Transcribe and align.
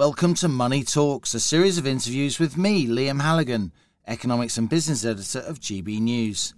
Welcome 0.00 0.32
to 0.36 0.48
Money 0.48 0.82
Talks, 0.82 1.34
a 1.34 1.40
series 1.40 1.76
of 1.76 1.86
interviews 1.86 2.38
with 2.38 2.56
me, 2.56 2.86
Liam 2.86 3.20
Halligan, 3.20 3.70
economics 4.06 4.56
and 4.56 4.66
business 4.66 5.04
editor 5.04 5.40
of 5.40 5.60
GB 5.60 6.00
News. 6.00 6.54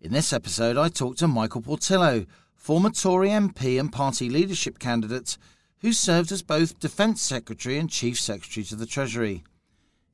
In 0.00 0.12
this 0.12 0.32
episode, 0.32 0.76
I 0.76 0.88
talk 0.88 1.16
to 1.16 1.26
Michael 1.26 1.60
Portillo, 1.60 2.24
former 2.54 2.90
Tory 2.90 3.30
MP 3.30 3.80
and 3.80 3.90
party 3.90 4.30
leadership 4.30 4.78
candidate 4.78 5.36
who 5.80 5.92
served 5.92 6.30
as 6.30 6.42
both 6.42 6.78
Defence 6.78 7.20
Secretary 7.20 7.78
and 7.78 7.90
Chief 7.90 8.16
Secretary 8.16 8.62
to 8.66 8.76
the 8.76 8.86
Treasury. 8.86 9.42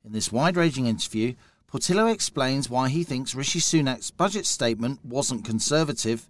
In 0.03 0.11
this 0.11 0.31
wide 0.31 0.57
ranging 0.57 0.87
interview, 0.87 1.35
Portillo 1.67 2.07
explains 2.07 2.67
why 2.67 2.89
he 2.89 3.03
thinks 3.03 3.35
Rishi 3.35 3.59
Sunak's 3.59 4.09
budget 4.09 4.47
statement 4.47 5.05
wasn't 5.05 5.45
conservative, 5.45 6.27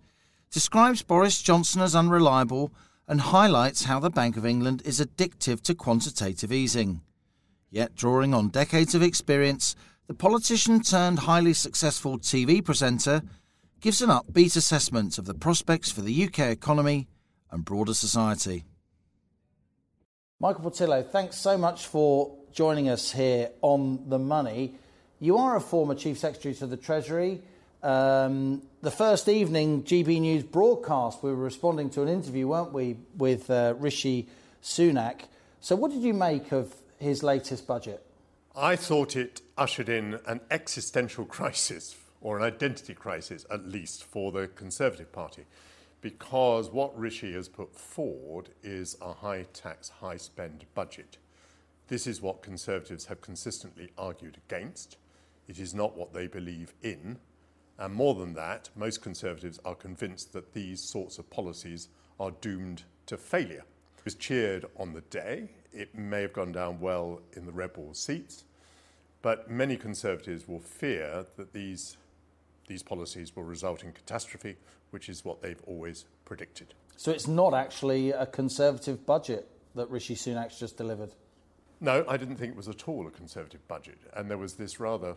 describes 0.52 1.02
Boris 1.02 1.42
Johnson 1.42 1.82
as 1.82 1.96
unreliable, 1.96 2.74
and 3.08 3.22
highlights 3.22 3.86
how 3.86 4.00
the 4.00 4.10
Bank 4.10 4.38
of 4.38 4.46
England 4.46 4.82
is 4.86 5.00
addictive 5.00 5.62
to 5.62 5.76
quantitative 5.76 6.52
easing. 6.52 7.02
Yet, 7.70 7.96
drawing 7.96 8.34
on 8.34 8.50
decades 8.50 8.96
of 8.96 9.04
experience, 9.04 9.76
the 10.08 10.14
politician 10.14 10.82
turned 10.82 11.20
highly 11.20 11.54
successful 11.54 12.20
TV 12.20 12.64
presenter 12.64 13.22
gives 13.82 14.02
an 14.02 14.10
upbeat 14.10 14.56
assessment 14.56 15.18
of 15.18 15.26
the 15.26 15.34
prospects 15.34 15.92
for 15.92 16.02
the 16.02 16.26
UK 16.26 16.40
economy 16.40 17.08
and 17.52 17.66
broader 17.66 17.94
society. 17.94 18.64
Michael 20.40 20.64
Portillo, 20.64 21.02
thanks 21.04 21.38
so 21.38 21.58
much 21.58 21.88
for 21.88 22.36
joining 22.52 22.90
us 22.90 23.12
here 23.12 23.52
on 23.62 24.10
The 24.10 24.20
Money. 24.20 24.76
You 25.20 25.38
are 25.38 25.56
a 25.56 25.62
former 25.62 25.96
Chief 25.96 26.18
Secretary 26.18 26.54
to 26.56 26.68
the 26.68 26.78
Treasury. 26.78 27.42
Um, 27.84 28.62
the 28.86 28.92
first 28.92 29.28
evening 29.28 29.82
GB 29.82 30.22
News 30.22 30.44
broadcast, 30.44 31.24
we 31.24 31.32
were 31.32 31.36
responding 31.44 31.90
to 31.90 32.04
an 32.04 32.08
interview, 32.08 32.48
weren't 32.48 32.72
we, 32.72 32.98
with 33.18 33.50
uh, 33.50 33.74
Rishi 33.80 34.28
Sunak. 34.62 35.22
So, 35.60 35.76
what 35.76 35.90
did 35.90 36.04
you 36.04 36.14
make 36.14 36.52
of 36.52 36.76
his 37.00 37.24
latest 37.24 37.66
budget? 37.66 38.06
I 38.56 38.76
thought 38.76 39.16
it 39.16 39.42
ushered 39.58 39.90
in 39.90 40.20
an 40.28 40.40
existential 40.52 41.26
crisis, 41.38 41.96
or 42.22 42.38
an 42.38 42.44
identity 42.44 42.94
crisis 42.94 43.44
at 43.50 43.68
least, 43.68 44.04
for 44.04 44.32
the 44.32 44.50
Conservative 44.50 45.12
Party. 45.12 45.46
Because 46.02 46.70
what 46.70 46.96
Rishi 46.96 47.34
has 47.34 47.50
put 47.50 47.76
forward 47.76 48.50
is 48.62 48.96
a 49.02 49.14
high 49.14 49.48
tax, 49.52 49.90
high 49.90 50.18
spend 50.18 50.66
budget. 50.76 51.18
This 51.88 52.06
is 52.06 52.22
what 52.22 52.44
Conservatives 52.44 53.06
have 53.06 53.20
consistently 53.20 53.90
argued 53.98 54.38
against. 54.48 54.98
It 55.48 55.58
is 55.58 55.74
not 55.74 55.98
what 55.98 56.14
they 56.14 56.28
believe 56.28 56.76
in. 56.84 57.18
And 57.78 57.94
more 57.94 58.16
than 58.16 58.34
that, 58.34 58.70
most 58.76 59.02
Conservatives 59.02 59.60
are 59.66 59.76
convinced 59.76 60.34
that 60.34 60.54
these 60.54 60.82
sorts 60.82 61.18
of 61.18 61.30
policies 61.30 61.90
are 62.20 62.32
doomed 62.32 62.84
to 63.08 63.18
failure. 63.18 63.64
It 63.98 64.06
was 64.06 64.16
cheered 64.16 64.66
on 64.78 64.94
the 64.94 65.02
day. 65.02 65.50
It 65.74 65.94
may 65.94 66.22
have 66.22 66.34
gone 66.34 66.52
down 66.52 66.80
well 66.80 67.22
in 67.34 67.46
the 67.46 67.52
rebel 67.52 67.94
seats. 67.94 68.46
But 69.22 69.50
many 69.50 69.76
Conservatives 69.76 70.48
will 70.48 70.60
fear 70.60 71.26
that 71.36 71.52
these, 71.52 71.98
these 72.68 72.84
policies 72.84 73.36
will 73.36 73.44
result 73.44 73.84
in 73.84 73.92
catastrophe, 73.92 74.56
which 74.92 75.10
is 75.10 75.26
what 75.26 75.42
they've 75.42 75.62
always 75.66 76.06
predicted. 76.24 76.74
So 76.96 77.12
it's 77.12 77.28
not 77.28 77.54
actually 77.54 78.12
a 78.12 78.26
Conservative 78.26 79.06
budget 79.06 79.50
that 79.76 79.90
Rishi 79.90 80.16
Sunak's 80.16 80.58
just 80.58 80.78
delivered? 80.78 81.12
No, 81.82 82.06
I 82.08 82.16
didn't 82.16 82.38
think 82.38 82.52
it 82.52 82.56
was 82.56 82.70
at 82.70 82.88
all 82.88 83.06
a 83.06 83.12
Conservative 83.12 83.68
budget. 83.68 83.98
And 84.14 84.30
there 84.30 84.38
was 84.38 84.54
this 84.54 84.80
rather 84.80 85.16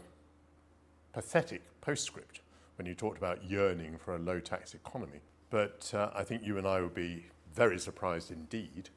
pathetic 1.13 1.63
postscript 1.81 2.41
when 2.79 2.87
you 2.87 2.95
talked 2.95 3.19
about 3.19 3.43
yearning 3.45 3.99
for 3.99 4.15
a 4.15 4.19
low 4.19 4.39
tax 4.39 4.73
economy. 4.73 5.19
But 5.51 5.91
uh, 5.93 6.11
I 6.15 6.23
think 6.23 6.45
you 6.45 6.59
and 6.59 6.67
I 6.67 6.81
would 6.81 6.95
be 6.95 7.27
very 7.53 7.79
surprised 7.79 8.31
indeed 8.31 8.91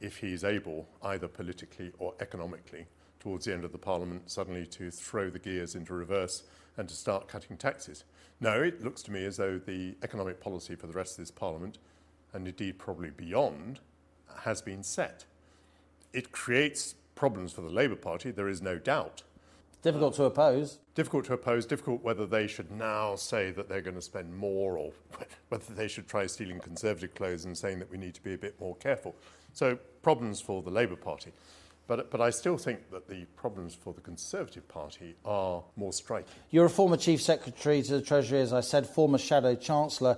if 0.00 0.18
he 0.18 0.34
is 0.34 0.44
able, 0.44 0.86
either 1.02 1.26
politically 1.26 1.90
or 1.98 2.12
economically, 2.20 2.86
towards 3.20 3.46
the 3.46 3.54
end 3.54 3.64
of 3.64 3.72
the 3.72 3.78
Parliament, 3.78 4.30
suddenly 4.30 4.66
to 4.66 4.90
throw 4.90 5.30
the 5.30 5.38
gears 5.38 5.74
into 5.74 5.94
reverse 5.94 6.42
and 6.76 6.86
to 6.86 6.94
start 6.94 7.26
cutting 7.26 7.56
taxes. 7.56 8.04
No, 8.40 8.60
it 8.60 8.84
looks 8.84 9.02
to 9.04 9.12
me 9.12 9.24
as 9.24 9.38
though 9.38 9.58
the 9.58 9.94
economic 10.02 10.40
policy 10.40 10.74
for 10.74 10.86
the 10.86 10.92
rest 10.92 11.12
of 11.12 11.22
this 11.22 11.30
Parliament, 11.30 11.78
and 12.34 12.46
indeed 12.46 12.78
probably 12.78 13.10
beyond, 13.10 13.80
has 14.40 14.60
been 14.60 14.82
set. 14.82 15.24
It 16.12 16.30
creates 16.30 16.94
problems 17.14 17.52
for 17.52 17.62
the 17.62 17.70
Labour 17.70 17.96
Party, 17.96 18.30
there 18.30 18.48
is 18.48 18.60
no 18.60 18.76
doubt. 18.76 19.22
Difficult 19.84 20.14
to 20.14 20.24
oppose. 20.24 20.78
Difficult 20.94 21.26
to 21.26 21.34
oppose, 21.34 21.66
difficult 21.66 22.02
whether 22.02 22.24
they 22.24 22.46
should 22.46 22.70
now 22.70 23.16
say 23.16 23.50
that 23.50 23.68
they're 23.68 23.82
going 23.82 23.96
to 23.96 24.02
spend 24.02 24.34
more 24.34 24.78
or 24.78 24.92
whether 25.50 25.74
they 25.74 25.88
should 25.88 26.08
try 26.08 26.26
stealing 26.26 26.58
Conservative 26.58 27.14
clothes 27.14 27.44
and 27.44 27.56
saying 27.56 27.80
that 27.80 27.90
we 27.90 27.98
need 27.98 28.14
to 28.14 28.22
be 28.22 28.32
a 28.32 28.38
bit 28.38 28.58
more 28.58 28.74
careful. 28.76 29.14
So, 29.52 29.78
problems 30.00 30.40
for 30.40 30.62
the 30.62 30.70
Labour 30.70 30.96
Party. 30.96 31.32
But, 31.86 32.10
but 32.10 32.22
I 32.22 32.30
still 32.30 32.56
think 32.56 32.90
that 32.92 33.08
the 33.08 33.26
problems 33.36 33.74
for 33.74 33.92
the 33.92 34.00
Conservative 34.00 34.66
Party 34.68 35.16
are 35.22 35.62
more 35.76 35.92
striking. 35.92 36.32
You're 36.50 36.64
a 36.64 36.70
former 36.70 36.96
Chief 36.96 37.20
Secretary 37.20 37.82
to 37.82 37.98
the 37.98 38.02
Treasury, 38.02 38.40
as 38.40 38.54
I 38.54 38.62
said, 38.62 38.86
former 38.86 39.18
Shadow 39.18 39.54
Chancellor. 39.54 40.16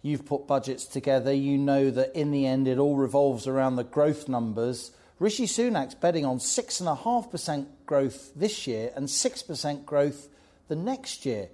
You've 0.00 0.26
put 0.26 0.46
budgets 0.46 0.84
together. 0.84 1.32
You 1.32 1.58
know 1.58 1.90
that 1.90 2.14
in 2.14 2.30
the 2.30 2.46
end 2.46 2.68
it 2.68 2.78
all 2.78 2.94
revolves 2.94 3.48
around 3.48 3.74
the 3.74 3.82
growth 3.82 4.28
numbers. 4.28 4.92
Rishi 5.18 5.46
Sunak's 5.46 5.96
betting 5.96 6.24
on 6.24 6.38
6.5% 6.38 7.66
growth 7.88 8.32
this 8.36 8.68
year 8.68 8.92
and 8.94 9.08
6% 9.08 9.84
growth 9.84 10.28
the 10.68 10.76
next 10.76 11.26
year. 11.26 11.48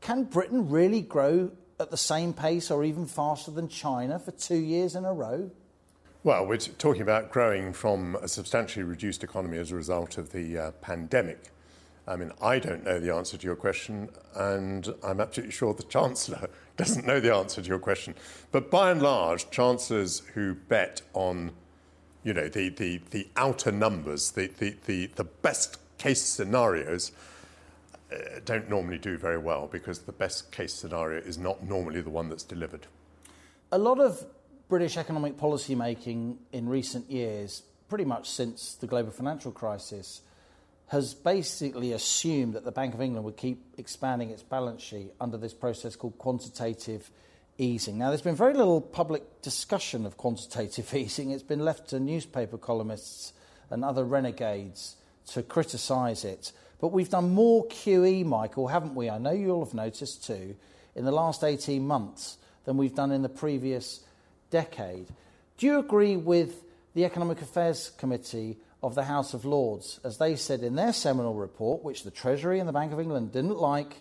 Can 0.00 0.24
Britain 0.24 0.68
really 0.68 1.00
grow 1.00 1.50
at 1.80 1.90
the 1.90 1.96
same 1.96 2.32
pace 2.32 2.70
or 2.70 2.84
even 2.84 3.06
faster 3.06 3.50
than 3.50 3.68
China 3.68 4.18
for 4.18 4.30
two 4.30 4.58
years 4.58 4.94
in 4.94 5.04
a 5.04 5.12
row? 5.12 5.50
Well, 6.22 6.46
we're 6.46 6.58
talking 6.58 7.02
about 7.02 7.32
growing 7.32 7.72
from 7.72 8.16
a 8.16 8.28
substantially 8.28 8.84
reduced 8.84 9.24
economy 9.24 9.56
as 9.58 9.72
a 9.72 9.76
result 9.76 10.18
of 10.18 10.30
the 10.30 10.58
uh, 10.58 10.70
pandemic. 10.82 11.50
I 12.06 12.16
mean, 12.16 12.32
I 12.42 12.58
don't 12.58 12.84
know 12.84 13.00
the 13.00 13.14
answer 13.14 13.36
to 13.36 13.46
your 13.46 13.56
question, 13.56 14.08
and 14.34 14.88
I'm 15.02 15.20
absolutely 15.20 15.52
sure 15.52 15.74
the 15.74 15.84
Chancellor 15.84 16.50
doesn't 16.76 17.06
know 17.06 17.20
the 17.20 17.34
answer 17.34 17.62
to 17.62 17.68
your 17.68 17.78
question. 17.78 18.14
But 18.52 18.70
by 18.70 18.90
and 18.90 19.00
large, 19.00 19.50
chancellors 19.50 20.22
who 20.34 20.54
bet 20.54 21.02
on 21.14 21.52
you 22.24 22.34
know, 22.34 22.48
the, 22.48 22.68
the, 22.70 23.00
the 23.10 23.28
outer 23.36 23.72
numbers, 23.72 24.32
the, 24.32 24.48
the, 24.58 24.74
the, 24.86 25.06
the 25.14 25.24
best 25.24 25.78
case 25.98 26.22
scenarios, 26.22 27.12
uh, 28.12 28.40
don't 28.44 28.68
normally 28.68 28.98
do 28.98 29.18
very 29.18 29.38
well 29.38 29.68
because 29.70 30.00
the 30.00 30.12
best 30.12 30.50
case 30.50 30.72
scenario 30.72 31.20
is 31.20 31.38
not 31.38 31.62
normally 31.62 32.00
the 32.00 32.10
one 32.10 32.28
that's 32.28 32.44
delivered. 32.44 32.86
A 33.70 33.78
lot 33.78 34.00
of 34.00 34.24
British 34.68 34.96
economic 34.96 35.36
policy 35.36 35.74
making 35.74 36.38
in 36.52 36.68
recent 36.68 37.10
years, 37.10 37.62
pretty 37.88 38.04
much 38.04 38.28
since 38.28 38.74
the 38.74 38.86
global 38.86 39.10
financial 39.10 39.52
crisis, 39.52 40.22
has 40.88 41.12
basically 41.12 41.92
assumed 41.92 42.54
that 42.54 42.64
the 42.64 42.72
Bank 42.72 42.94
of 42.94 43.00
England 43.00 43.24
would 43.24 43.36
keep 43.36 43.62
expanding 43.76 44.30
its 44.30 44.42
balance 44.42 44.82
sheet 44.82 45.12
under 45.20 45.36
this 45.36 45.52
process 45.52 45.96
called 45.96 46.16
quantitative 46.16 47.10
easing. 47.58 47.98
Now, 47.98 48.08
there's 48.08 48.22
been 48.22 48.36
very 48.36 48.54
little 48.54 48.80
public 48.80 49.42
discussion 49.42 50.06
of 50.06 50.16
quantitative 50.16 50.92
easing. 50.94 51.32
It's 51.32 51.42
been 51.42 51.64
left 51.64 51.90
to 51.90 52.00
newspaper 52.00 52.56
columnists 52.56 53.32
and 53.70 53.84
other 53.84 54.04
renegades 54.04 54.96
to 55.32 55.42
criticise 55.42 56.24
it. 56.24 56.52
But 56.80 56.88
we've 56.88 57.10
done 57.10 57.34
more 57.34 57.66
QE, 57.66 58.24
Michael, 58.24 58.68
haven't 58.68 58.94
we? 58.94 59.10
I 59.10 59.18
know 59.18 59.32
you'll 59.32 59.64
have 59.64 59.74
noticed 59.74 60.24
too, 60.24 60.56
in 60.94 61.04
the 61.04 61.12
last 61.12 61.44
18 61.44 61.86
months 61.86 62.38
than 62.64 62.76
we've 62.76 62.94
done 62.94 63.10
in 63.10 63.22
the 63.22 63.28
previous 63.28 64.00
decade. 64.50 65.08
Do 65.58 65.66
you 65.66 65.78
agree 65.78 66.16
with 66.16 66.62
the 66.94 67.04
Economic 67.04 67.42
Affairs 67.42 67.90
Committee 67.98 68.58
of 68.82 68.94
the 68.94 69.04
House 69.04 69.34
of 69.34 69.44
Lords, 69.44 69.98
as 70.04 70.18
they 70.18 70.36
said 70.36 70.62
in 70.62 70.76
their 70.76 70.92
seminal 70.92 71.34
report, 71.34 71.82
which 71.82 72.04
the 72.04 72.10
Treasury 72.10 72.60
and 72.60 72.68
the 72.68 72.72
Bank 72.72 72.92
of 72.92 73.00
England 73.00 73.32
didn't 73.32 73.58
like, 73.58 74.00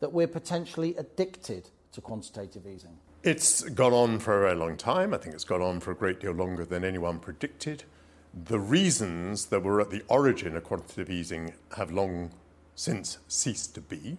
that 0.00 0.12
we're 0.12 0.26
potentially 0.26 0.96
addicted 0.96 1.68
to 1.96 2.00
quantitative 2.00 2.66
easing? 2.66 2.96
It's 3.22 3.62
gone 3.62 3.92
on 3.92 4.18
for 4.20 4.36
a 4.38 4.48
very 4.48 4.54
long 4.54 4.76
time. 4.76 5.12
I 5.12 5.18
think 5.18 5.34
it's 5.34 5.44
gone 5.44 5.62
on 5.62 5.80
for 5.80 5.90
a 5.90 5.94
great 5.94 6.20
deal 6.20 6.32
longer 6.32 6.64
than 6.64 6.84
anyone 6.84 7.18
predicted. 7.18 7.84
The 8.32 8.60
reasons 8.60 9.46
that 9.46 9.62
were 9.62 9.80
at 9.80 9.90
the 9.90 10.02
origin 10.08 10.56
of 10.56 10.64
quantitative 10.64 11.10
easing 11.10 11.54
have 11.76 11.90
long 11.90 12.30
since 12.74 13.18
ceased 13.28 13.74
to 13.74 13.80
be. 13.80 14.18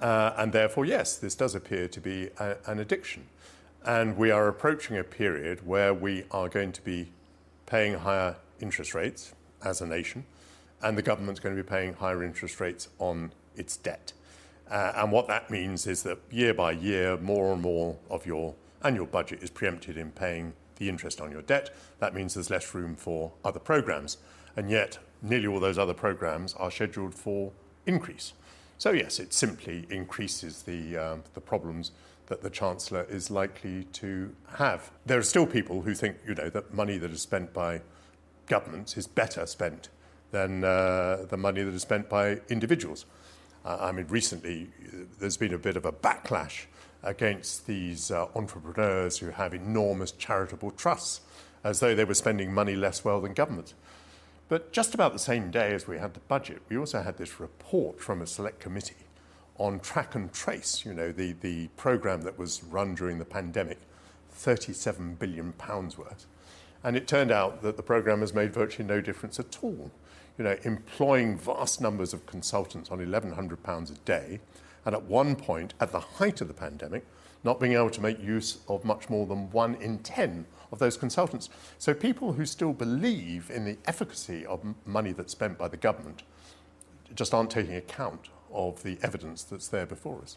Uh, 0.00 0.34
and 0.36 0.52
therefore, 0.52 0.84
yes, 0.84 1.16
this 1.16 1.34
does 1.34 1.54
appear 1.54 1.88
to 1.88 2.00
be 2.00 2.28
a, 2.38 2.56
an 2.66 2.80
addiction. 2.80 3.26
And 3.84 4.16
we 4.16 4.32
are 4.32 4.48
approaching 4.48 4.98
a 4.98 5.04
period 5.04 5.64
where 5.64 5.94
we 5.94 6.24
are 6.32 6.48
going 6.48 6.72
to 6.72 6.82
be 6.82 7.12
paying 7.66 7.94
higher 7.94 8.36
interest 8.60 8.94
rates 8.94 9.32
as 9.64 9.80
a 9.80 9.86
nation, 9.86 10.26
and 10.82 10.98
the 10.98 11.02
government's 11.02 11.40
going 11.40 11.56
to 11.56 11.62
be 11.62 11.68
paying 11.68 11.94
higher 11.94 12.24
interest 12.24 12.60
rates 12.60 12.88
on 12.98 13.32
its 13.54 13.76
debt. 13.76 14.12
Uh, 14.70 14.92
and 14.96 15.12
what 15.12 15.28
that 15.28 15.50
means 15.50 15.86
is 15.86 16.02
that 16.02 16.18
year 16.30 16.52
by 16.52 16.72
year, 16.72 17.16
more 17.18 17.52
and 17.52 17.62
more 17.62 17.96
of 18.10 18.26
your 18.26 18.54
annual 18.82 19.06
budget 19.06 19.42
is 19.42 19.50
preempted 19.50 19.96
in 19.96 20.10
paying 20.10 20.52
the 20.76 20.88
interest 20.88 21.20
on 21.20 21.30
your 21.30 21.42
debt. 21.42 21.70
That 21.98 22.14
means 22.14 22.34
there's 22.34 22.50
less 22.50 22.74
room 22.74 22.96
for 22.96 23.32
other 23.44 23.60
programs. 23.60 24.18
And 24.56 24.70
yet, 24.70 24.98
nearly 25.22 25.46
all 25.46 25.60
those 25.60 25.78
other 25.78 25.94
programs 25.94 26.54
are 26.54 26.70
scheduled 26.70 27.14
for 27.14 27.52
increase. 27.86 28.32
So, 28.78 28.90
yes, 28.90 29.18
it 29.18 29.32
simply 29.32 29.86
increases 29.90 30.62
the, 30.62 30.96
uh, 30.96 31.16
the 31.34 31.40
problems 31.40 31.92
that 32.26 32.42
the 32.42 32.50
Chancellor 32.50 33.06
is 33.08 33.30
likely 33.30 33.84
to 33.84 34.34
have. 34.56 34.90
There 35.06 35.18
are 35.18 35.22
still 35.22 35.46
people 35.46 35.82
who 35.82 35.94
think, 35.94 36.16
you 36.26 36.34
know, 36.34 36.50
that 36.50 36.74
money 36.74 36.98
that 36.98 37.10
is 37.10 37.22
spent 37.22 37.52
by 37.52 37.82
governments 38.46 38.96
is 38.96 39.06
better 39.06 39.46
spent 39.46 39.88
than 40.32 40.64
uh, 40.64 41.24
the 41.28 41.36
money 41.36 41.62
that 41.62 41.72
is 41.72 41.82
spent 41.82 42.08
by 42.08 42.40
individuals. 42.48 43.06
I 43.66 43.92
mean, 43.92 44.06
recently 44.08 44.68
there's 45.18 45.36
been 45.36 45.52
a 45.52 45.58
bit 45.58 45.76
of 45.76 45.84
a 45.84 45.92
backlash 45.92 46.66
against 47.02 47.66
these 47.66 48.10
uh, 48.10 48.26
entrepreneurs 48.34 49.18
who 49.18 49.30
have 49.30 49.52
enormous 49.52 50.12
charitable 50.12 50.70
trusts, 50.70 51.20
as 51.64 51.80
though 51.80 51.94
they 51.94 52.04
were 52.04 52.14
spending 52.14 52.52
money 52.52 52.76
less 52.76 53.04
well 53.04 53.20
than 53.20 53.34
government. 53.34 53.74
But 54.48 54.72
just 54.72 54.94
about 54.94 55.12
the 55.12 55.18
same 55.18 55.50
day 55.50 55.72
as 55.74 55.88
we 55.88 55.98
had 55.98 56.14
the 56.14 56.20
budget, 56.20 56.62
we 56.68 56.76
also 56.76 57.02
had 57.02 57.18
this 57.18 57.40
report 57.40 58.00
from 58.00 58.22
a 58.22 58.26
select 58.26 58.60
committee 58.60 58.94
on 59.58 59.80
track 59.80 60.14
and 60.14 60.32
trace, 60.32 60.84
you 60.84 60.94
know, 60.94 61.10
the, 61.10 61.32
the 61.32 61.68
program 61.76 62.22
that 62.22 62.38
was 62.38 62.62
run 62.62 62.94
during 62.94 63.18
the 63.18 63.24
pandemic, 63.24 63.78
37 64.30 65.14
billion 65.14 65.52
pounds 65.52 65.98
worth. 65.98 66.26
And 66.86 66.96
it 66.96 67.08
turned 67.08 67.32
out 67.32 67.62
that 67.62 67.76
the 67.76 67.82
program 67.82 68.20
has 68.20 68.32
made 68.32 68.54
virtually 68.54 68.86
no 68.86 69.00
difference 69.00 69.40
at 69.40 69.58
all. 69.60 69.90
You 70.38 70.44
know, 70.44 70.56
employing 70.62 71.36
vast 71.36 71.80
numbers 71.80 72.14
of 72.14 72.26
consultants 72.26 72.92
on 72.92 72.98
1,100 72.98 73.60
pounds 73.64 73.90
a 73.90 73.94
day, 73.94 74.38
and 74.84 74.94
at 74.94 75.02
one 75.02 75.34
point, 75.34 75.74
at 75.80 75.90
the 75.90 75.98
height 75.98 76.40
of 76.40 76.46
the 76.46 76.54
pandemic, 76.54 77.04
not 77.42 77.58
being 77.58 77.72
able 77.72 77.90
to 77.90 78.00
make 78.00 78.22
use 78.22 78.58
of 78.68 78.84
much 78.84 79.10
more 79.10 79.26
than 79.26 79.50
one 79.50 79.74
in 79.74 79.98
10 79.98 80.46
of 80.70 80.78
those 80.78 80.96
consultants. 80.96 81.48
So 81.76 81.92
people 81.92 82.34
who 82.34 82.46
still 82.46 82.72
believe 82.72 83.50
in 83.50 83.64
the 83.64 83.78
efficacy 83.86 84.46
of 84.46 84.62
money 84.86 85.10
that's 85.10 85.32
spent 85.32 85.58
by 85.58 85.66
the 85.66 85.76
government 85.76 86.22
just 87.16 87.34
aren't 87.34 87.50
taking 87.50 87.74
account 87.74 88.28
of 88.52 88.84
the 88.84 88.96
evidence 89.02 89.42
that's 89.42 89.66
there 89.66 89.86
before 89.86 90.22
us. 90.22 90.36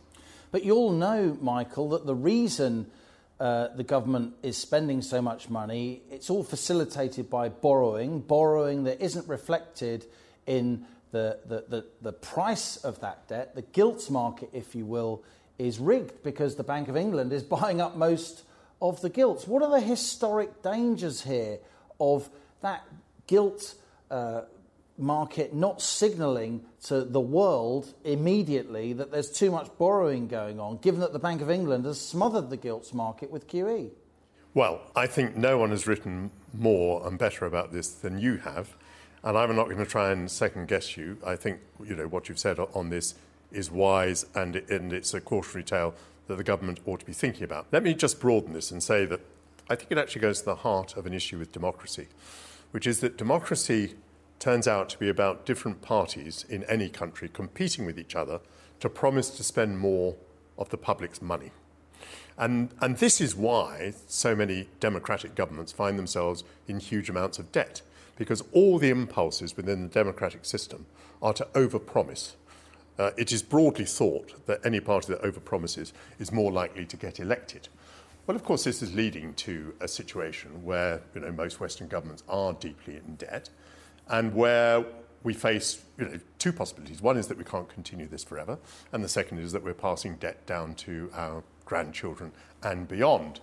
But 0.50 0.63
you 0.63 0.74
all 0.74 0.94
know, 0.94 1.38
Michael, 1.42 1.90
that 1.90 2.07
the 2.07 2.16
reason 2.16 2.90
uh, 3.39 3.69
the 3.75 3.83
government 3.83 4.33
is 4.44 4.57
spending 4.57 5.01
so 5.01 5.21
much 5.21 5.50
money, 5.50 6.01
it's 6.12 6.30
all 6.30 6.44
facilitated 6.44 7.30
by 7.30 7.50
borrowing, 7.50 8.19
borrowing 8.19 8.83
that 8.83 9.01
isn't 9.01 9.27
reflected 9.27 10.06
in 10.45 10.86
the, 11.12 11.39
the, 11.45 11.65
the, 11.68 11.86
the 12.01 12.12
price 12.12 12.77
of 12.77 13.00
that 13.00 13.27
debt. 13.27 13.56
The 13.56 13.62
gilts 13.62 14.09
market, 14.09 14.50
if 14.53 14.75
you 14.75 14.86
will, 14.86 15.24
is 15.57 15.80
rigged 15.80 16.21
because 16.24 16.56
the 16.56 16.63
Bank 16.63 16.88
of 16.89 16.97
England 16.97 17.31
is 17.31 17.44
buying 17.57 17.80
up 17.81 17.95
most 17.95 18.44
of 18.81 19.01
the 19.01 19.09
gilts. 19.09 19.47
What 19.47 19.63
are 19.63 19.69
the 19.69 19.81
historic 19.86 20.62
dangers 20.62 21.21
here 21.21 21.59
of 22.00 22.30
that 22.62 22.83
gilt 23.27 23.75
uh, 24.12 24.41
market 25.00 25.54
not 25.54 25.81
signalling 25.81 26.62
to 26.84 27.04
the 27.04 27.19
world 27.19 27.94
immediately 28.04 28.94
that 28.94 29.12
there's 29.12 29.31
too 29.31 29.51
much 29.51 29.69
borrowing 29.78 30.28
going 30.28 30.60
on, 30.60 30.78
given 30.78 31.00
that 31.00 31.13
the 31.13 31.19
Bank 31.19 31.42
of 31.42 31.50
England 31.50 31.86
has 31.86 32.00
smothered 32.00 32.50
the 32.50 32.57
gilts 32.57 32.94
market 32.94 33.31
with 33.31 33.48
QE? 33.48 33.92
Well, 34.54 34.81
I 34.96 35.07
think 35.07 35.36
no 35.36 35.57
one 35.57 35.69
has 35.69 35.88
written 35.88 36.31
more 36.54 37.06
and 37.07 37.18
better 37.18 37.46
about 37.46 37.72
this 37.72 37.90
than 37.90 38.19
you 38.19 38.38
have. 38.38 38.75
And 39.24 39.38
I'm 39.38 39.56
not 39.56 39.66
going 39.66 39.78
to 39.78 39.86
try 39.86 40.12
and 40.12 40.30
second 40.30 40.68
guess 40.68 40.98
you. 40.98 41.18
I 41.25 41.36
think 41.36 41.60
you 41.84 41.96
know 41.96 42.07
what 42.07 42.30
you've 42.30 42.40
said 42.40 42.60
on 42.60 42.90
this 42.90 43.16
is 43.51 43.69
wise 43.72 44.25
and, 44.36 44.56
and 44.56 44.94
it's 44.94 45.13
a 45.13 45.22
cautionary 45.22 45.63
tale 45.63 45.94
that 46.28 46.38
the 46.38 46.44
government 46.44 46.80
ought 46.86 47.00
to 47.01 47.06
be 47.06 47.13
thinking 47.13 47.44
about. 47.44 47.68
Let 47.72 47.84
me 47.84 47.94
just 47.94 48.19
broaden 48.19 48.54
this 48.54 48.72
and 48.72 48.81
say 48.81 49.06
that 49.06 49.19
I 49.69 49.75
think 49.75 49.92
it 49.92 49.98
actually 49.98 50.22
goes 50.22 50.40
to 50.40 50.46
the 50.46 50.56
heart 50.56 50.96
of 50.96 51.06
an 51.06 51.13
issue 51.13 51.38
with 51.38 51.51
democracy, 51.51 52.07
which 52.72 52.88
is 52.88 53.01
that 53.01 53.18
democracy 53.18 53.96
turns 54.39 54.68
out 54.68 54.89
to 54.89 54.97
be 54.97 55.09
about 55.09 55.45
different 55.45 55.81
parties 55.81 56.45
in 56.50 56.63
any 56.63 56.89
country 56.89 57.30
competing 57.30 57.86
with 57.86 58.00
each 58.00 58.15
other 58.15 58.39
to 58.80 58.89
promise 58.89 59.30
to 59.31 59.44
spend 59.44 59.80
more 59.80 60.15
of 60.57 60.69
the 60.69 60.77
public's 60.77 61.21
money. 61.21 61.51
And, 62.38 62.69
and 62.80 62.97
this 62.97 63.19
is 63.19 63.36
why 63.36 63.94
so 64.07 64.36
many 64.36 64.69
democratic 64.80 65.36
governments 65.36 65.74
find 65.74 66.00
themselves 66.00 66.45
in 66.68 66.80
huge 66.80 67.09
amounts 67.09 67.38
of 67.38 67.51
debt, 67.51 67.81
because 68.15 68.44
all 68.53 68.80
the 68.80 68.89
impulses 68.89 69.57
within 69.57 69.83
the 69.83 69.89
democratic 69.89 70.45
system 70.45 70.86
are 71.21 71.33
to 71.33 71.45
overpromise. 71.53 72.36
Uh, 72.97 73.12
it 73.18 73.31
is 73.31 73.44
broadly 73.44 73.86
thought 73.86 74.45
that 74.45 74.65
any 74.65 74.80
party 74.80 75.13
that 75.13 75.21
overpromises 75.21 75.91
is 76.18 76.31
more 76.31 76.51
likely 76.51 76.86
to 76.86 76.97
get 76.97 77.19
elected. 77.19 77.68
Well, 78.25 78.36
of 78.36 78.44
course, 78.44 78.63
this 78.63 78.81
is 78.81 78.94
leading 78.94 79.33
to 79.36 79.74
a 79.81 79.88
situation 79.88 80.63
where 80.63 81.01
you 81.15 81.21
know, 81.21 81.31
most 81.31 81.59
Western 81.59 81.88
governments 81.88 82.24
are 82.30 82.53
deeply 82.53 82.97
in 82.97 83.15
debt 83.15 83.50
and 84.10 84.34
where 84.34 84.86
we 85.24 85.34
face 85.34 85.84
you 85.98 86.06
know, 86.06 86.20
two 86.38 86.54
possibilities. 86.54 87.02
One 87.02 87.18
is 87.18 87.28
that 87.28 87.38
we 87.38 87.44
can't 87.44 87.70
continue 87.70 88.08
this 88.08 88.24
forever, 88.24 88.58
and 88.92 89.04
the 89.04 89.10
second 89.10 89.40
is 89.40 89.52
that 89.52 89.64
we're 89.64 89.74
passing 89.74 90.16
debt 90.16 90.46
down 90.46 90.76
to 90.76 91.10
our 91.14 91.44
grandchildren 91.66 92.32
and 92.64 92.88
beyond. 92.88 93.42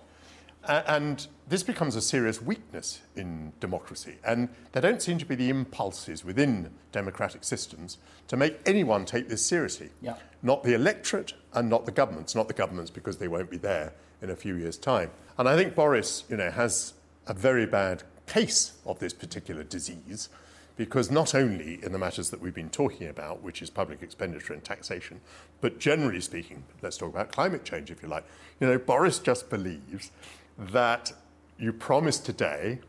and 0.67 1.27
this 1.47 1.63
becomes 1.63 1.95
a 1.95 2.01
serious 2.01 2.41
weakness 2.41 2.99
in 3.15 3.53
democracy, 3.59 4.15
and 4.25 4.49
there 4.73 4.81
don't 4.81 5.01
seem 5.01 5.17
to 5.17 5.25
be 5.25 5.35
the 5.35 5.49
impulses 5.49 6.25
within 6.25 6.71
democratic 6.91 7.43
systems 7.43 7.99
to 8.27 8.35
make 8.35 8.59
anyone 8.65 9.05
take 9.05 9.29
this 9.29 9.45
seriously. 9.45 9.89
Yeah. 10.01 10.15
Not 10.41 10.63
the 10.63 10.73
electorate 10.73 11.33
and 11.53 11.69
not 11.69 11.85
the 11.85 11.91
governments. 11.91 12.35
Not 12.35 12.47
the 12.47 12.53
governments 12.53 12.91
because 12.91 13.17
they 13.17 13.27
won't 13.27 13.49
be 13.49 13.57
there 13.57 13.93
in 14.21 14.29
a 14.29 14.35
few 14.35 14.55
years' 14.55 14.77
time. 14.77 15.11
And 15.37 15.47
I 15.47 15.55
think 15.55 15.73
Boris, 15.73 16.25
you 16.29 16.35
know, 16.35 16.51
has 16.51 16.93
a 17.27 17.33
very 17.33 17.65
bad 17.65 18.03
case 18.25 18.73
of 18.85 18.99
this 18.99 19.13
particular 19.13 19.63
disease 19.63 20.29
because 20.77 21.09
not 21.09 21.33
only 21.33 21.79
in 21.83 21.91
the 21.91 21.97
matters 21.97 22.29
that 22.29 22.39
we've 22.39 22.53
been 22.53 22.69
talking 22.69 23.07
about, 23.07 23.41
which 23.41 23.61
is 23.61 23.69
public 23.69 24.01
expenditure 24.01 24.53
and 24.53 24.63
taxation, 24.63 25.19
but 25.59 25.79
generally 25.79 26.21
speaking, 26.21 26.63
let's 26.81 26.97
talk 26.97 27.09
about 27.09 27.31
climate 27.31 27.65
change 27.65 27.91
if 27.91 28.01
you 28.01 28.07
like. 28.07 28.25
You 28.59 28.67
know, 28.67 28.77
Boris 28.77 29.19
just 29.19 29.49
believes 29.49 30.11
that 30.57 31.13
you 31.57 31.73
promise 31.73 32.19
today 32.19 32.79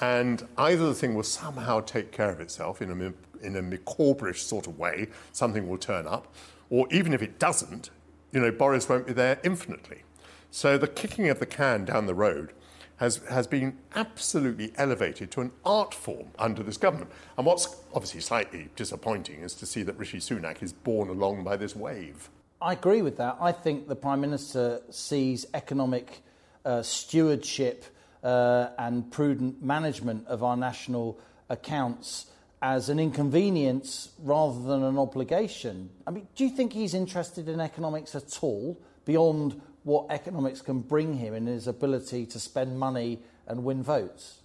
and 0.00 0.46
either 0.58 0.86
the 0.86 0.94
thing 0.94 1.14
will 1.14 1.22
somehow 1.22 1.80
take 1.80 2.12
care 2.12 2.30
of 2.30 2.40
itself 2.40 2.82
in 2.82 2.90
a, 2.90 3.46
in 3.46 3.56
a 3.56 3.62
Micawberish 3.62 4.38
sort 4.38 4.66
of 4.66 4.78
way, 4.78 5.08
something 5.32 5.68
will 5.68 5.78
turn 5.78 6.06
up, 6.06 6.34
or 6.70 6.86
even 6.90 7.14
if 7.14 7.22
it 7.22 7.38
doesn't, 7.38 7.90
you 8.32 8.40
know, 8.40 8.50
Boris 8.50 8.88
won't 8.88 9.06
be 9.06 9.12
there 9.12 9.40
infinitely. 9.44 10.02
So 10.50 10.76
the 10.76 10.88
kicking 10.88 11.28
of 11.28 11.38
the 11.38 11.46
can 11.46 11.84
down 11.84 12.06
the 12.06 12.14
road 12.14 12.52
has, 12.96 13.16
has 13.30 13.46
been 13.46 13.78
absolutely 13.94 14.72
elevated 14.76 15.30
to 15.32 15.40
an 15.40 15.52
art 15.64 15.92
form 15.92 16.28
under 16.38 16.62
this 16.62 16.76
government. 16.76 17.10
And 17.36 17.46
what's 17.46 17.76
obviously 17.94 18.20
slightly 18.20 18.68
disappointing 18.76 19.40
is 19.40 19.54
to 19.54 19.66
see 19.66 19.82
that 19.82 19.98
Rishi 19.98 20.18
Sunak 20.18 20.62
is 20.62 20.72
borne 20.72 21.08
along 21.08 21.44
by 21.44 21.56
this 21.56 21.76
wave. 21.76 22.30
I 22.60 22.72
agree 22.72 23.02
with 23.02 23.18
that. 23.18 23.36
I 23.40 23.52
think 23.52 23.86
the 23.86 23.96
Prime 23.96 24.20
Minister 24.20 24.80
sees 24.90 25.46
economic 25.52 26.22
uh, 26.64 26.82
stewardship 26.82 27.84
uh, 28.24 28.68
and 28.78 29.10
prudent 29.10 29.62
management 29.62 30.26
of 30.26 30.42
our 30.42 30.56
national 30.56 31.20
accounts 31.50 32.26
as 32.62 32.88
an 32.88 32.98
inconvenience 32.98 34.10
rather 34.22 34.60
than 34.62 34.82
an 34.82 34.98
obligation. 34.98 35.90
I 36.06 36.10
mean, 36.10 36.26
do 36.34 36.44
you 36.44 36.50
think 36.50 36.72
he's 36.72 36.94
interested 36.94 37.48
in 37.48 37.60
economics 37.60 38.14
at 38.14 38.42
all 38.42 38.80
beyond 39.04 39.60
what 39.86 40.06
economics 40.10 40.60
can 40.60 40.80
bring 40.80 41.14
him 41.14 41.32
in 41.32 41.46
his 41.46 41.68
ability 41.68 42.26
to 42.26 42.40
spend 42.40 42.76
money 42.76 43.20
and 43.46 43.62
win 43.62 43.84
votes? 43.84 44.40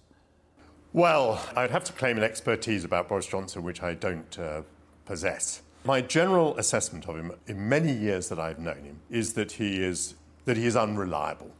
Well, 0.92 1.44
I'd 1.56 1.72
have 1.72 1.82
to 1.84 1.92
claim 1.92 2.16
an 2.16 2.22
expertise 2.22 2.84
about 2.84 3.08
Boris 3.08 3.26
Johnson, 3.26 3.64
which 3.64 3.82
I 3.82 3.94
don't 3.94 4.38
uh, 4.38 4.62
possess. 5.04 5.62
My 5.84 6.00
general 6.00 6.56
assessment 6.58 7.08
of 7.08 7.16
him 7.16 7.32
in 7.48 7.68
many 7.68 7.92
years 7.92 8.28
that 8.28 8.38
I've 8.38 8.60
known 8.60 8.84
him 8.84 9.00
is 9.10 9.32
that 9.32 9.52
he 9.52 9.82
is, 9.82 10.14
that 10.44 10.56
he 10.56 10.64
is 10.64 10.76
unreliable. 10.76 11.50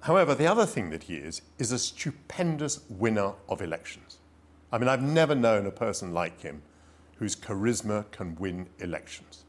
However, 0.00 0.34
the 0.34 0.46
other 0.46 0.64
thing 0.64 0.88
that 0.90 1.02
he 1.02 1.16
is, 1.16 1.42
is 1.58 1.72
a 1.72 1.78
stupendous 1.78 2.80
winner 2.88 3.34
of 3.50 3.60
elections. 3.60 4.16
I 4.72 4.78
mean, 4.78 4.88
I've 4.88 5.02
never 5.02 5.34
known 5.34 5.66
a 5.66 5.70
person 5.70 6.14
like 6.14 6.40
him 6.40 6.62
whose 7.16 7.36
charisma 7.36 8.10
can 8.12 8.34
win 8.36 8.70
elections. 8.78 9.44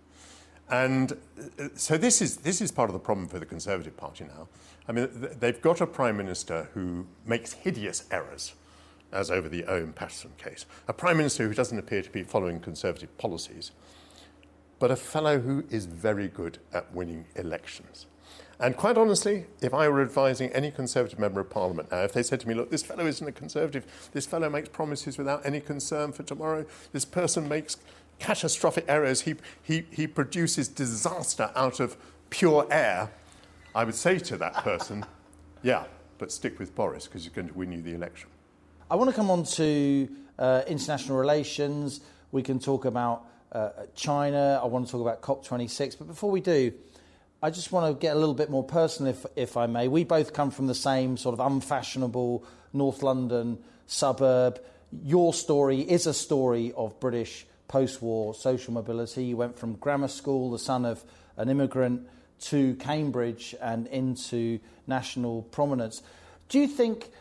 And 0.71 1.11
uh, 1.59 1.67
so 1.75 1.97
this 1.97 2.21
is, 2.21 2.37
this 2.37 2.61
is 2.61 2.71
part 2.71 2.89
of 2.89 2.93
the 2.93 2.99
problem 2.99 3.27
for 3.27 3.37
the 3.39 3.45
Conservative 3.45 3.95
Party 3.97 4.23
now. 4.23 4.47
I 4.87 4.93
mean, 4.93 5.09
they've 5.39 5.61
got 5.61 5.81
a 5.81 5.87
Prime 5.87 6.17
Minister 6.17 6.69
who 6.73 7.05
makes 7.25 7.53
hideous 7.53 8.05
errors, 8.09 8.53
as 9.11 9.29
over 9.29 9.49
the 9.49 9.65
Owen 9.65 9.91
Paterson 9.91 10.31
case. 10.37 10.65
A 10.87 10.93
Prime 10.93 11.17
Minister 11.17 11.47
who 11.47 11.53
doesn't 11.53 11.77
appear 11.77 12.01
to 12.01 12.09
be 12.09 12.23
following 12.23 12.61
Conservative 12.61 13.15
policies, 13.17 13.71
but 14.79 14.89
a 14.89 14.95
fellow 14.95 15.39
who 15.39 15.65
is 15.69 15.85
very 15.85 16.29
good 16.29 16.57
at 16.73 16.91
winning 16.95 17.25
elections. 17.35 18.07
And 18.61 18.77
quite 18.77 18.97
honestly, 18.97 19.47
if 19.59 19.73
I 19.73 19.89
were 19.89 20.01
advising 20.01 20.51
any 20.51 20.71
Conservative 20.71 21.19
member 21.19 21.41
of 21.41 21.49
Parliament 21.49 21.91
now, 21.91 22.03
if 22.03 22.13
they 22.13 22.23
said 22.23 22.39
to 22.41 22.47
me, 22.47 22.53
look, 22.53 22.69
this 22.69 22.83
fellow 22.83 23.05
isn't 23.07 23.27
a 23.27 23.31
Conservative, 23.31 24.09
this 24.13 24.25
fellow 24.25 24.49
makes 24.49 24.69
promises 24.69 25.17
without 25.17 25.45
any 25.45 25.59
concern 25.59 26.11
for 26.11 26.23
tomorrow, 26.23 26.65
this 26.93 27.03
person 27.03 27.49
makes 27.49 27.77
catastrophic 28.21 28.85
errors, 28.87 29.21
he, 29.21 29.35
he, 29.61 29.85
he 29.91 30.07
produces 30.07 30.67
disaster 30.67 31.51
out 31.55 31.79
of 31.79 31.97
pure 32.29 32.67
air, 32.71 33.11
I 33.75 33.83
would 33.83 33.95
say 33.95 34.19
to 34.19 34.37
that 34.37 34.53
person, 34.55 35.05
yeah, 35.63 35.85
but 36.17 36.31
stick 36.31 36.59
with 36.59 36.75
Boris 36.75 37.07
because 37.07 37.23
he's 37.23 37.33
going 37.33 37.49
to 37.49 37.53
win 37.53 37.71
you 37.71 37.81
the 37.81 37.93
election. 37.93 38.29
I 38.89 38.95
want 38.95 39.09
to 39.09 39.15
come 39.15 39.31
on 39.31 39.43
to 39.43 40.09
uh, 40.37 40.61
international 40.67 41.17
relations. 41.17 42.01
We 42.31 42.43
can 42.43 42.59
talk 42.59 42.85
about 42.85 43.25
uh, 43.51 43.69
China. 43.95 44.59
I 44.61 44.67
want 44.67 44.85
to 44.85 44.91
talk 44.91 45.01
about 45.01 45.21
COP26. 45.21 45.97
But 45.97 46.07
before 46.07 46.29
we 46.29 46.41
do, 46.41 46.73
I 47.41 47.49
just 47.49 47.71
want 47.71 47.93
to 47.93 47.99
get 47.99 48.15
a 48.15 48.19
little 48.19 48.35
bit 48.35 48.49
more 48.49 48.63
personal, 48.63 49.11
if, 49.13 49.25
if 49.35 49.57
I 49.57 49.65
may. 49.65 49.87
We 49.87 50.03
both 50.03 50.31
come 50.31 50.51
from 50.51 50.67
the 50.67 50.75
same 50.75 51.17
sort 51.17 51.33
of 51.33 51.39
unfashionable 51.39 52.45
North 52.71 53.01
London 53.01 53.57
suburb. 53.87 54.61
Your 55.03 55.33
story 55.33 55.81
is 55.81 56.05
a 56.05 56.13
story 56.13 56.71
of 56.77 56.99
British 56.99 57.47
post 57.71 58.01
war 58.01 58.35
social 58.35 58.73
mobility. 58.73 59.23
You 59.23 59.37
went 59.37 59.57
from 59.57 59.75
grammar 59.75 60.09
school, 60.09 60.51
the 60.51 60.59
son 60.59 60.83
of 60.83 61.03
an 61.37 61.47
immigrant, 61.49 62.07
to 62.41 62.75
Cambridge 62.75 63.55
and 63.61 63.87
into 63.87 64.59
national 64.87 65.43
prominence. 65.43 66.03
Do 66.49 66.59
you 66.59 66.67
think 66.67 67.11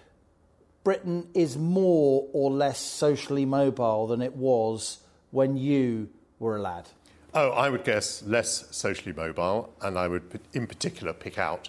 Britain 0.82 1.28
is 1.34 1.56
more 1.56 2.26
or 2.32 2.50
less 2.50 2.80
socially 2.80 3.44
mobile 3.44 4.08
than 4.08 4.20
it 4.20 4.34
was 4.34 4.98
when 5.30 5.56
you 5.56 6.08
were 6.40 6.56
a 6.56 6.60
lad? 6.60 6.88
Oh, 7.32 7.50
I 7.50 7.70
would 7.70 7.84
guess 7.84 8.24
less 8.24 8.66
socially 8.76 9.14
mobile, 9.14 9.72
and 9.80 9.96
I 9.96 10.08
would, 10.08 10.40
in 10.52 10.66
particular, 10.66 11.12
pick 11.12 11.38
out 11.38 11.68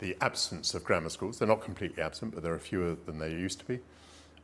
the 0.00 0.14
absence 0.20 0.74
of 0.74 0.84
grammar 0.84 1.08
schools. 1.08 1.38
They're 1.38 1.48
not 1.48 1.62
completely 1.62 2.02
absent, 2.02 2.34
but 2.34 2.42
there 2.42 2.52
are 2.52 2.58
fewer 2.58 2.96
than 3.06 3.18
they 3.18 3.30
used 3.30 3.60
to 3.60 3.64
be. 3.64 3.78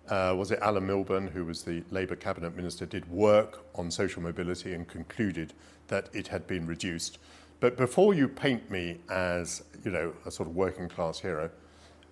Uh, 0.09 0.35
was 0.37 0.53
it 0.53 0.61
Alan 0.63 0.87
Milburn, 0.87 1.27
who 1.29 1.45
was 1.45 1.63
the 1.63 1.83
Labour 1.91 2.17
cabinet 2.17 2.55
minister, 2.55 2.87
did 2.87 3.11
work 3.11 3.65
on 3.75 3.91
social 3.91 4.23
mobility 4.23 4.73
and 4.73 4.87
concluded 4.87 5.53
that 5.89 6.09
it 6.13 6.29
had 6.29 6.47
been 6.47 6.67
reduced. 6.67 7.19
But 7.59 7.77
before 7.77 8.15
you 8.15 8.29
paint 8.29 8.71
me 8.71 8.99
as, 9.11 9.65
you 9.85 9.91
know, 9.91 10.13
a 10.25 10.31
sort 10.31 10.49
of 10.49 10.55
working 10.55 10.89
class 10.89 11.19
hero, 11.21 11.51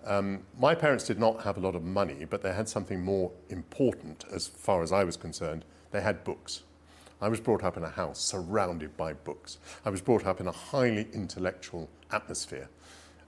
um, 0.05 0.41
my 0.59 0.75
parents 0.75 1.05
did 1.05 1.19
not 1.19 1.43
have 1.43 1.57
a 1.57 1.59
lot 1.59 1.75
of 1.75 1.83
money, 1.83 2.25
but 2.25 2.41
they 2.41 2.53
had 2.53 2.67
something 2.67 3.03
more 3.03 3.31
important 3.49 4.25
as 4.31 4.47
far 4.47 4.83
as 4.83 4.91
I 4.91 5.03
was 5.03 5.17
concerned. 5.17 5.65
They 5.91 6.01
had 6.01 6.23
books. 6.23 6.63
I 7.21 7.29
was 7.29 7.39
brought 7.39 7.63
up 7.63 7.77
in 7.77 7.83
a 7.83 7.89
house 7.89 8.19
surrounded 8.19 8.97
by 8.97 9.13
books. 9.13 9.57
I 9.85 9.89
was 9.89 10.01
brought 10.01 10.25
up 10.25 10.39
in 10.41 10.47
a 10.47 10.51
highly 10.51 11.07
intellectual 11.13 11.89
atmosphere. 12.11 12.69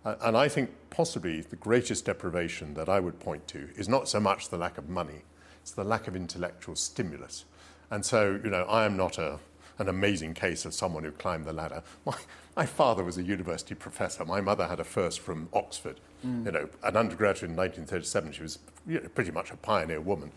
And 0.05 0.37
I 0.37 0.47
think 0.47 0.71
possibly 0.89 1.41
the 1.41 1.55
greatest 1.55 2.05
deprivation 2.05 2.73
that 2.75 2.87
I 2.87 2.99
would 2.99 3.19
point 3.19 3.47
to 3.49 3.69
is 3.75 3.89
not 3.89 4.07
so 4.07 4.19
much 4.19 4.49
the 4.49 4.57
lack 4.57 4.77
of 4.77 4.87
money, 4.87 5.23
it's 5.61 5.71
the 5.71 5.83
lack 5.83 6.07
of 6.07 6.15
intellectual 6.15 6.75
stimulus. 6.75 7.45
And 7.91 8.05
so, 8.05 8.39
you 8.43 8.49
know, 8.49 8.63
I 8.63 8.85
am 8.85 8.95
not 8.95 9.17
a, 9.17 9.39
an 9.79 9.89
amazing 9.89 10.33
case 10.33 10.65
of 10.65 10.73
someone 10.73 11.03
who 11.03 11.11
climbed 11.11 11.45
the 11.45 11.53
ladder. 11.53 11.83
My, 12.05 12.15
my 12.55 12.65
father 12.65 13.03
was 13.03 13.17
a 13.17 13.23
university 13.23 13.75
professor. 13.75 14.25
My 14.25 14.41
mother 14.41 14.67
had 14.67 14.79
a 14.79 14.83
first 14.83 15.19
from 15.19 15.49
Oxford. 15.53 15.99
Mm. 16.25 16.45
You 16.45 16.51
know, 16.51 16.69
an 16.83 16.97
undergraduate 16.97 17.51
in 17.51 17.55
1937. 17.55 18.31
She 18.31 18.41
was 18.41 18.59
you 18.87 18.99
know, 18.99 19.09
pretty 19.09 19.31
much 19.31 19.51
a 19.51 19.57
pioneer 19.57 20.01
woman. 20.01 20.31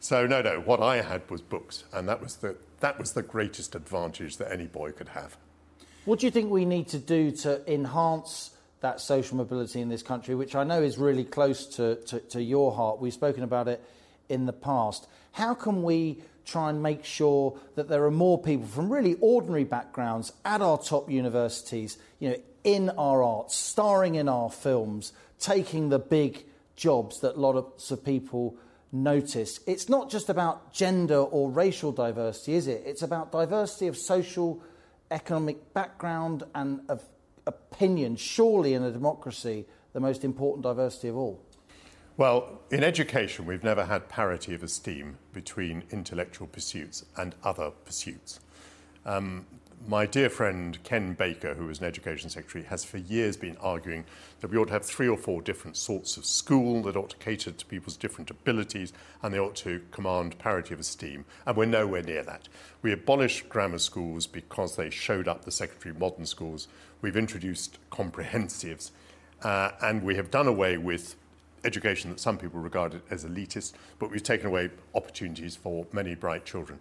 So 0.00 0.26
no, 0.26 0.40
no. 0.40 0.60
What 0.60 0.80
I 0.80 1.02
had 1.02 1.28
was 1.30 1.42
books, 1.42 1.84
and 1.92 2.08
that 2.08 2.22
was 2.22 2.36
the 2.36 2.56
that 2.80 2.98
was 2.98 3.12
the 3.12 3.22
greatest 3.22 3.74
advantage 3.74 4.38
that 4.38 4.50
any 4.50 4.66
boy 4.66 4.92
could 4.92 5.08
have. 5.10 5.36
What 6.06 6.20
do 6.20 6.26
you 6.26 6.30
think 6.30 6.50
we 6.50 6.64
need 6.64 6.88
to 6.88 6.98
do 6.98 7.30
to 7.32 7.60
enhance 7.70 8.55
that 8.80 9.00
social 9.00 9.36
mobility 9.36 9.80
in 9.80 9.88
this 9.88 10.02
country, 10.02 10.34
which 10.34 10.54
I 10.54 10.64
know 10.64 10.82
is 10.82 10.98
really 10.98 11.24
close 11.24 11.66
to, 11.76 11.96
to, 12.06 12.20
to 12.20 12.42
your 12.42 12.72
heart? 12.72 13.00
We've 13.00 13.12
spoken 13.12 13.42
about 13.42 13.68
it 13.68 13.82
in 14.28 14.46
the 14.46 14.52
past. 14.52 15.06
How 15.32 15.54
can 15.54 15.82
we 15.82 16.22
try 16.44 16.70
and 16.70 16.82
make 16.82 17.04
sure 17.04 17.58
that 17.74 17.88
there 17.88 18.04
are 18.04 18.10
more 18.10 18.40
people 18.40 18.66
from 18.66 18.92
really 18.92 19.16
ordinary 19.20 19.64
backgrounds 19.64 20.32
at 20.44 20.62
our 20.62 20.78
top 20.78 21.10
universities, 21.10 21.98
you 22.20 22.30
know, 22.30 22.36
in 22.64 22.90
our 22.90 23.22
arts, 23.22 23.54
starring 23.54 24.14
in 24.14 24.28
our 24.28 24.50
films, 24.50 25.12
taking 25.38 25.88
the 25.88 25.98
big 25.98 26.44
jobs 26.76 27.20
that 27.20 27.38
lots 27.38 27.90
of 27.90 28.04
people 28.04 28.56
notice. 28.92 29.60
It's 29.66 29.88
not 29.88 30.10
just 30.10 30.28
about 30.28 30.72
gender 30.72 31.18
or 31.18 31.50
racial 31.50 31.92
diversity, 31.92 32.54
is 32.54 32.66
it? 32.66 32.82
It's 32.86 33.02
about 33.02 33.32
diversity 33.32 33.86
of 33.88 33.96
social, 33.96 34.62
economic 35.10 35.72
background 35.74 36.44
and 36.54 36.80
of 36.88 37.04
opinion. 37.46 38.16
Surely, 38.16 38.74
in 38.74 38.82
a 38.82 38.90
democracy, 38.90 39.66
the 39.92 40.00
most 40.00 40.24
important 40.24 40.62
diversity 40.62 41.08
of 41.08 41.16
all. 41.16 41.40
Well, 42.16 42.62
in 42.70 42.82
education, 42.82 43.44
we've 43.44 43.64
never 43.64 43.84
had 43.84 44.08
parity 44.08 44.54
of 44.54 44.62
esteem 44.62 45.18
between 45.32 45.84
intellectual 45.90 46.46
pursuits 46.46 47.04
and 47.16 47.34
other 47.44 47.70
pursuits. 47.84 48.40
Um, 49.04 49.46
my 49.88 50.06
dear 50.06 50.28
friend 50.28 50.82
Ken 50.82 51.14
Baker, 51.14 51.54
who 51.54 51.66
was 51.66 51.78
an 51.78 51.84
education 51.84 52.28
secretary, 52.28 52.64
has 52.64 52.84
for 52.84 52.98
years 52.98 53.36
been 53.36 53.56
arguing 53.58 54.04
that 54.40 54.50
we 54.50 54.56
ought 54.56 54.66
to 54.66 54.72
have 54.72 54.84
three 54.84 55.08
or 55.08 55.16
four 55.16 55.40
different 55.42 55.76
sorts 55.76 56.16
of 56.16 56.24
school 56.24 56.82
that 56.82 56.96
ought 56.96 57.10
to 57.10 57.16
cater 57.18 57.52
to 57.52 57.66
people's 57.66 57.96
different 57.96 58.30
abilities 58.30 58.92
and 59.22 59.32
they 59.32 59.38
ought 59.38 59.54
to 59.56 59.82
command 59.92 60.38
parity 60.38 60.74
of 60.74 60.80
esteem. 60.80 61.24
And 61.46 61.56
we're 61.56 61.66
nowhere 61.66 62.02
near 62.02 62.22
that. 62.24 62.48
We 62.82 62.92
abolished 62.92 63.48
grammar 63.48 63.78
schools 63.78 64.26
because 64.26 64.76
they 64.76 64.90
showed 64.90 65.28
up 65.28 65.44
the 65.44 65.52
secondary 65.52 65.94
modern 65.94 66.26
schools. 66.26 66.66
We've 67.00 67.16
introduced 67.16 67.78
comprehensives. 67.90 68.90
Uh, 69.42 69.72
and 69.82 70.02
we 70.02 70.16
have 70.16 70.30
done 70.30 70.46
away 70.48 70.78
with 70.78 71.14
education 71.64 72.10
that 72.10 72.20
some 72.20 72.38
people 72.38 72.60
regarded 72.60 73.02
as 73.10 73.24
elitist, 73.24 73.74
but 73.98 74.10
we've 74.10 74.22
taken 74.22 74.46
away 74.46 74.70
opportunities 74.94 75.56
for 75.56 75.86
many 75.92 76.14
bright 76.14 76.44
children. 76.44 76.78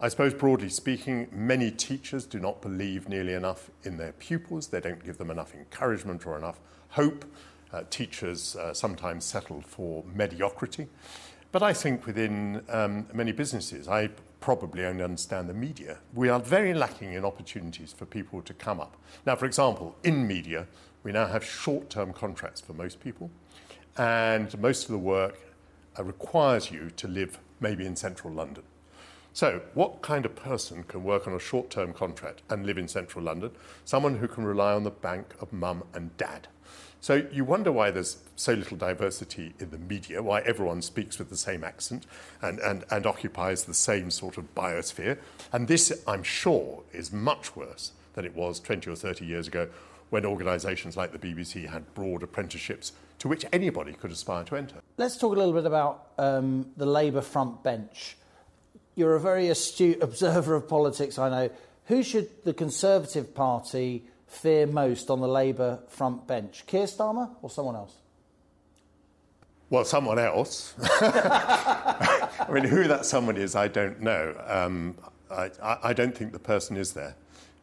I 0.00 0.08
suppose, 0.08 0.32
broadly 0.32 0.68
speaking, 0.68 1.28
many 1.32 1.72
teachers 1.72 2.24
do 2.24 2.38
not 2.38 2.62
believe 2.62 3.08
nearly 3.08 3.32
enough 3.32 3.70
in 3.82 3.96
their 3.96 4.12
pupils. 4.12 4.68
They 4.68 4.80
don't 4.80 5.04
give 5.04 5.18
them 5.18 5.30
enough 5.30 5.54
encouragement 5.54 6.24
or 6.24 6.38
enough 6.38 6.60
hope. 6.90 7.24
Uh, 7.72 7.82
teachers 7.90 8.54
uh, 8.54 8.72
sometimes 8.72 9.24
settle 9.24 9.60
for 9.60 10.04
mediocrity. 10.14 10.86
But 11.50 11.64
I 11.64 11.72
think 11.72 12.06
within 12.06 12.62
um, 12.68 13.06
many 13.12 13.32
businesses, 13.32 13.88
I 13.88 14.10
probably 14.40 14.84
only 14.84 15.02
understand 15.02 15.48
the 15.48 15.54
media. 15.54 15.98
We 16.14 16.28
are 16.28 16.38
very 16.38 16.74
lacking 16.74 17.14
in 17.14 17.24
opportunities 17.24 17.92
for 17.92 18.06
people 18.06 18.40
to 18.42 18.54
come 18.54 18.80
up. 18.80 18.96
Now, 19.26 19.34
for 19.34 19.46
example, 19.46 19.96
in 20.04 20.28
media, 20.28 20.68
we 21.02 21.10
now 21.10 21.26
have 21.26 21.44
short 21.44 21.90
term 21.90 22.12
contracts 22.12 22.60
for 22.60 22.72
most 22.72 23.00
people 23.00 23.30
and 23.96 24.56
most 24.60 24.84
of 24.84 24.92
the 24.92 24.98
work 24.98 25.38
uh, 25.98 26.04
requires 26.04 26.70
you 26.70 26.90
to 26.96 27.08
live 27.08 27.38
maybe 27.60 27.84
in 27.84 27.96
central 27.96 28.32
London. 28.32 28.62
So, 29.38 29.62
what 29.74 30.02
kind 30.02 30.26
of 30.26 30.34
person 30.34 30.82
can 30.82 31.04
work 31.04 31.28
on 31.28 31.32
a 31.32 31.38
short 31.38 31.70
term 31.70 31.92
contract 31.92 32.42
and 32.50 32.66
live 32.66 32.76
in 32.76 32.88
central 32.88 33.24
London? 33.24 33.52
Someone 33.84 34.16
who 34.16 34.26
can 34.26 34.42
rely 34.42 34.72
on 34.72 34.82
the 34.82 34.90
bank 34.90 35.32
of 35.40 35.52
mum 35.52 35.84
and 35.94 36.16
dad. 36.16 36.48
So, 37.00 37.24
you 37.30 37.44
wonder 37.44 37.70
why 37.70 37.92
there's 37.92 38.16
so 38.34 38.54
little 38.54 38.76
diversity 38.76 39.54
in 39.60 39.70
the 39.70 39.78
media, 39.78 40.24
why 40.24 40.40
everyone 40.40 40.82
speaks 40.82 41.20
with 41.20 41.30
the 41.30 41.36
same 41.36 41.62
accent 41.62 42.04
and, 42.42 42.58
and, 42.58 42.84
and 42.90 43.06
occupies 43.06 43.62
the 43.62 43.74
same 43.74 44.10
sort 44.10 44.38
of 44.38 44.56
biosphere. 44.56 45.18
And 45.52 45.68
this, 45.68 46.02
I'm 46.08 46.24
sure, 46.24 46.82
is 46.92 47.12
much 47.12 47.54
worse 47.54 47.92
than 48.14 48.24
it 48.24 48.34
was 48.34 48.58
20 48.58 48.90
or 48.90 48.96
30 48.96 49.24
years 49.24 49.46
ago 49.46 49.68
when 50.10 50.26
organisations 50.26 50.96
like 50.96 51.12
the 51.12 51.18
BBC 51.20 51.68
had 51.68 51.94
broad 51.94 52.24
apprenticeships 52.24 52.90
to 53.20 53.28
which 53.28 53.46
anybody 53.52 53.92
could 53.92 54.10
aspire 54.10 54.42
to 54.42 54.56
enter. 54.56 54.78
Let's 54.96 55.16
talk 55.16 55.36
a 55.36 55.38
little 55.38 55.54
bit 55.54 55.64
about 55.64 56.08
um, 56.18 56.72
the 56.76 56.86
Labour 56.86 57.20
front 57.20 57.62
bench. 57.62 58.16
You're 58.98 59.14
a 59.14 59.20
very 59.20 59.48
astute 59.48 60.02
observer 60.02 60.56
of 60.56 60.68
politics, 60.68 61.20
I 61.20 61.28
know. 61.30 61.50
Who 61.86 62.02
should 62.02 62.44
the 62.44 62.52
Conservative 62.52 63.32
Party 63.32 64.02
fear 64.26 64.66
most 64.66 65.08
on 65.08 65.20
the 65.20 65.28
Labour 65.28 65.78
front 65.86 66.26
bench? 66.26 66.66
Keir 66.66 66.86
Starmer 66.86 67.30
or 67.40 67.48
someone 67.48 67.76
else? 67.76 67.94
Well, 69.70 69.84
someone 69.84 70.18
else. 70.18 70.74
I 70.82 72.48
mean, 72.50 72.64
who 72.64 72.88
that 72.88 73.06
someone 73.06 73.36
is, 73.36 73.54
I 73.54 73.68
don't 73.68 74.00
know. 74.00 74.34
Um, 74.48 74.96
I, 75.30 75.50
I, 75.62 75.92
don't 75.92 76.16
think 76.16 76.32
the 76.32 76.40
person 76.40 76.76
is 76.76 76.94
there. 76.94 77.14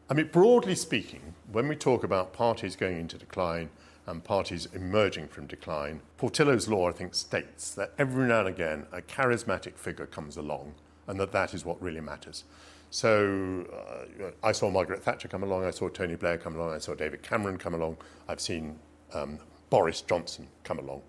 I 0.08 0.14
mean, 0.14 0.30
broadly 0.32 0.74
speaking, 0.74 1.34
when 1.52 1.68
we 1.68 1.76
talk 1.76 2.02
about 2.02 2.32
parties 2.32 2.76
going 2.76 2.98
into 2.98 3.18
decline, 3.18 3.68
and 4.06 4.22
parties 4.22 4.68
emerging 4.72 5.26
from 5.26 5.48
decline. 5.48 6.00
Portillo's 6.16 6.68
law, 6.68 6.88
I 6.88 6.92
think, 6.92 7.14
states 7.14 7.74
that 7.74 7.92
every 7.98 8.28
now 8.28 8.38
and 8.38 8.48
again 8.48 8.86
a 8.92 9.02
charismatic 9.02 9.76
figure 9.76 10.06
comes 10.06 10.36
along 10.36 10.74
and 11.06 11.18
that 11.20 11.32
that 11.32 11.54
is 11.54 11.64
what 11.64 11.80
really 11.80 12.00
matters. 12.00 12.44
So 12.90 13.66
uh, 13.72 14.30
I 14.42 14.52
saw 14.52 14.70
Margaret 14.70 15.02
Thatcher 15.02 15.28
come 15.28 15.42
along, 15.42 15.64
I 15.64 15.70
saw 15.70 15.88
Tony 15.88 16.16
Blair 16.16 16.38
come 16.38 16.54
along, 16.54 16.74
I 16.74 16.78
saw 16.78 16.94
David 16.94 17.22
Cameron 17.22 17.58
come 17.58 17.74
along, 17.74 17.96
I've 18.28 18.40
seen 18.40 18.78
um, 19.12 19.38
Boris 19.70 20.00
Johnson 20.00 20.48
come 20.64 20.78
along. 20.78 21.02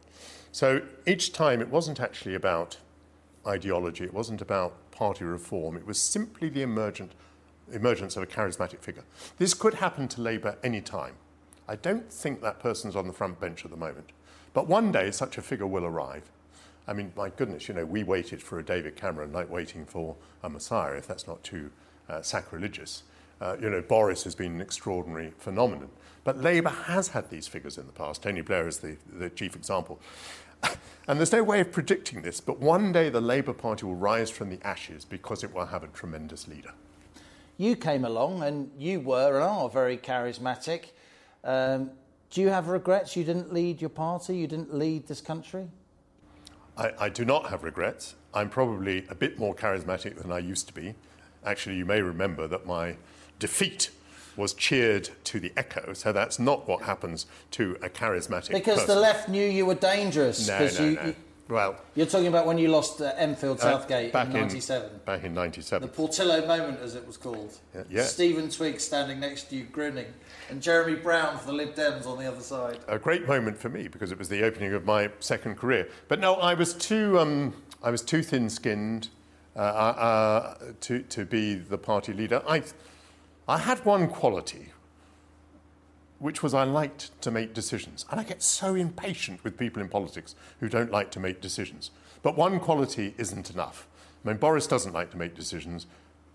So 0.51 0.81
each 1.05 1.33
time 1.33 1.61
it 1.61 1.69
wasn't 1.69 1.99
actually 1.99 2.35
about 2.35 2.77
ideology, 3.45 4.03
it 4.03 4.13
wasn't 4.13 4.41
about 4.41 4.91
party 4.91 5.23
reform, 5.23 5.77
it 5.77 5.85
was 5.85 5.99
simply 5.99 6.49
the 6.49 6.63
emergent, 6.63 7.11
emergence 7.71 8.17
of 8.17 8.23
a 8.23 8.27
charismatic 8.27 8.79
figure. 8.79 9.03
This 9.37 9.53
could 9.53 9.75
happen 9.75 10.07
to 10.09 10.21
Labour 10.21 10.57
any 10.63 10.81
time. 10.81 11.13
I 11.67 11.75
don't 11.75 12.11
think 12.11 12.41
that 12.41 12.59
person's 12.59 12.95
on 12.95 13.07
the 13.07 13.13
front 13.13 13.39
bench 13.39 13.65
at 13.65 13.71
the 13.71 13.77
moment. 13.77 14.11
But 14.53 14.67
one 14.67 14.91
day 14.91 15.11
such 15.11 15.37
a 15.37 15.41
figure 15.41 15.67
will 15.67 15.85
arrive. 15.85 16.31
I 16.87 16.93
mean, 16.93 17.11
my 17.15 17.29
goodness, 17.29 17.67
you 17.67 17.73
know, 17.73 17.85
we 17.85 18.03
waited 18.03 18.41
for 18.41 18.59
a 18.59 18.63
David 18.63 18.95
Cameron 18.95 19.33
like 19.33 19.49
waiting 19.49 19.85
for 19.85 20.15
a 20.41 20.49
Messiah, 20.49 20.93
if 20.93 21.07
that's 21.07 21.27
not 21.27 21.43
too 21.43 21.71
uh, 22.09 22.21
sacrilegious. 22.21 23.03
Uh, 23.41 23.57
you 23.61 23.69
know, 23.69 23.81
Boris 23.81 24.23
has 24.23 24.35
been 24.35 24.53
an 24.53 24.61
extraordinary 24.61 25.33
phenomenon. 25.37 25.89
But 26.23 26.37
Labour 26.37 26.69
has 26.69 27.09
had 27.09 27.29
these 27.29 27.47
figures 27.47 27.77
in 27.77 27.85
the 27.85 27.91
past. 27.91 28.23
Tony 28.23 28.41
Blair 28.41 28.67
is 28.67 28.79
the, 28.79 28.97
the 29.11 29.29
chief 29.29 29.55
example. 29.55 29.99
and 31.07 31.19
there's 31.19 31.31
no 31.31 31.43
way 31.43 31.59
of 31.59 31.71
predicting 31.71 32.21
this, 32.21 32.41
but 32.41 32.59
one 32.59 32.91
day 32.91 33.09
the 33.09 33.21
Labour 33.21 33.53
Party 33.53 33.85
will 33.85 33.95
rise 33.95 34.29
from 34.29 34.49
the 34.49 34.59
ashes 34.65 35.05
because 35.05 35.43
it 35.43 35.53
will 35.53 35.67
have 35.67 35.83
a 35.83 35.87
tremendous 35.87 36.47
leader. 36.47 36.71
You 37.57 37.75
came 37.75 38.05
along 38.05 38.43
and 38.43 38.71
you 38.77 38.99
were 38.99 39.35
and 39.35 39.43
are 39.43 39.69
very 39.69 39.97
charismatic. 39.97 40.91
Um, 41.43 41.91
do 42.29 42.41
you 42.41 42.49
have 42.49 42.67
regrets 42.67 43.15
you 43.15 43.23
didn't 43.23 43.53
lead 43.53 43.79
your 43.79 43.89
party, 43.89 44.37
you 44.37 44.47
didn't 44.47 44.73
lead 44.73 45.07
this 45.07 45.21
country? 45.21 45.69
I, 46.77 46.91
I 46.99 47.09
do 47.09 47.25
not 47.25 47.49
have 47.49 47.63
regrets. 47.63 48.15
I'm 48.33 48.49
probably 48.49 49.05
a 49.09 49.15
bit 49.15 49.39
more 49.39 49.55
charismatic 49.55 50.21
than 50.21 50.31
I 50.31 50.39
used 50.39 50.67
to 50.67 50.73
be. 50.73 50.95
Actually, 51.45 51.77
you 51.77 51.85
may 51.85 52.01
remember 52.01 52.47
that 52.47 52.65
my 52.65 52.97
defeat 53.39 53.89
was 54.35 54.53
cheered 54.53 55.09
to 55.23 55.39
the 55.39 55.51
echo. 55.57 55.93
So 55.93 56.11
that's 56.11 56.37
not 56.37 56.67
what 56.67 56.83
happens 56.83 57.25
to 57.51 57.77
a 57.81 57.89
charismatic 57.89 58.51
Because 58.51 58.81
person. 58.81 58.95
the 58.95 59.01
left 59.01 59.29
knew 59.29 59.45
you 59.45 59.65
were 59.65 59.75
dangerous. 59.75 60.47
No, 60.47 60.59
no, 60.59 60.65
you, 60.65 60.95
no. 60.95 61.05
you- 61.07 61.15
Well, 61.49 61.79
you're 61.95 62.05
talking 62.05 62.27
about 62.27 62.45
when 62.45 62.57
you 62.57 62.67
lost 62.67 62.99
uh, 62.99 63.13
Enfield 63.15 63.59
uh, 63.59 63.63
Southgate 63.63 64.11
back 64.11 64.27
in 64.27 64.33
'97. 64.33 64.99
back 65.05 65.23
in 65.23 65.33
'97. 65.33 65.87
The 65.87 65.93
Portillo 65.93 66.45
moment, 66.45 66.79
as 66.81 66.95
it 66.95 67.07
was 67.07 67.15
called. 67.17 67.57
Yeah, 67.73 67.83
yeah. 67.89 68.03
Stephen 68.03 68.49
Twigg 68.49 68.79
standing 68.79 69.19
next 69.19 69.43
to 69.49 69.55
you, 69.55 69.63
grinning, 69.63 70.07
and 70.49 70.61
Jeremy 70.61 70.95
Browne 70.95 71.37
for 71.37 71.47
the 71.47 71.53
Lib 71.53 71.73
Dems 71.75 72.05
on 72.05 72.17
the 72.17 72.25
other 72.25 72.41
side. 72.41 72.79
a 72.87 72.99
great 72.99 73.27
moment 73.27 73.57
for 73.57 73.69
me 73.69 73.87
because 73.87 74.11
it 74.11 74.19
was 74.19 74.27
the 74.29 74.43
opening 74.43 74.73
of 74.73 74.85
my 74.85 75.09
second 75.19 75.55
career. 75.55 75.87
But 76.07 76.19
no, 76.19 76.35
I 76.35 76.53
was 76.53 76.73
too, 76.73 77.17
um, 77.19 77.53
I 77.81 77.91
was 77.91 78.01
too 78.01 78.23
thin-skinned 78.23 79.09
uh, 79.55 79.59
uh, 79.59 80.57
to, 80.81 81.01
to 81.03 81.25
be 81.25 81.55
the 81.55 81.77
party 81.77 82.13
leader. 82.13 82.43
I, 82.47 82.63
I 83.47 83.57
had 83.57 83.83
one 83.85 84.07
quality, 84.07 84.71
which 86.19 86.41
was 86.41 86.53
I 86.53 86.63
liked 86.63 87.19
to 87.21 87.31
make 87.31 87.53
decisions. 87.53 88.05
And 88.09 88.19
I 88.19 88.23
get 88.23 88.41
so 88.41 88.75
impatient 88.75 89.43
with 89.43 89.57
people 89.57 89.81
in 89.81 89.89
politics 89.89 90.35
who 90.59 90.69
don't 90.69 90.91
like 90.91 91.11
to 91.11 91.19
make 91.19 91.41
decisions. 91.41 91.91
But 92.23 92.35
one 92.37 92.59
quality 92.59 93.13
isn't 93.17 93.51
enough. 93.51 93.87
I 94.25 94.29
mean, 94.29 94.37
Boris 94.37 94.67
doesn't 94.67 94.93
like 94.93 95.11
to 95.11 95.17
make 95.17 95.35
decisions, 95.35 95.85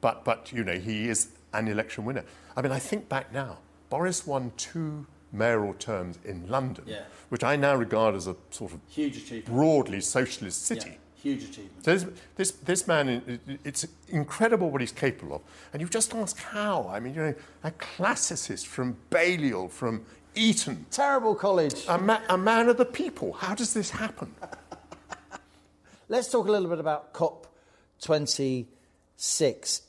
but, 0.00 0.24
but 0.24 0.52
you 0.52 0.62
know, 0.64 0.78
he 0.78 1.08
is 1.08 1.28
an 1.52 1.68
election 1.68 2.04
winner. 2.04 2.24
I 2.56 2.62
mean, 2.62 2.72
I 2.72 2.78
think 2.78 3.08
back 3.08 3.32
now, 3.32 3.58
Boris 3.90 4.26
won 4.26 4.52
two 4.56 5.06
mayoral 5.32 5.74
terms 5.74 6.18
in 6.24 6.46
London, 6.48 6.84
Yeah. 6.86 7.02
which 7.30 7.42
I 7.42 7.56
now 7.56 7.74
regard 7.74 8.14
as 8.14 8.26
a 8.26 8.36
sort 8.50 8.72
of 8.74 8.80
Huge 8.88 9.16
achievement. 9.16 9.46
broadly 9.46 10.00
socialist 10.00 10.64
city. 10.64 10.90
Yeah, 10.90 10.96
huge 11.22 11.44
achievement. 11.44 11.84
So 11.84 11.92
this, 11.94 12.06
this, 12.36 12.50
this 12.52 12.86
man, 12.88 13.08
it- 13.08 13.28
it- 13.46 13.60
it's 13.64 13.86
incredible 14.08 14.70
what 14.70 14.80
he's 14.80 14.92
capable 14.92 15.36
of. 15.36 15.42
And 15.72 15.80
you 15.80 15.88
just 15.88 16.14
ask 16.14 16.36
how. 16.38 16.88
I 16.88 17.00
mean, 17.00 17.14
you 17.14 17.22
know, 17.22 17.34
a 17.64 17.70
classicist 17.70 18.66
from 18.66 18.96
Balliol, 19.10 19.68
from 19.68 20.04
Eton, 20.34 20.86
Terrible 20.90 21.34
college. 21.34 21.84
a, 21.88 21.98
ma- 21.98 22.20
a 22.28 22.36
man 22.38 22.68
of 22.68 22.76
the 22.78 22.84
people. 22.86 23.32
How 23.34 23.54
does 23.54 23.72
this 23.74 23.90
happen? 23.90 24.34
Let's 26.08 26.28
talk 26.30 26.46
a 26.46 26.50
little 26.50 26.68
bit 26.68 26.78
about 26.80 27.12
COP26. 27.14 28.66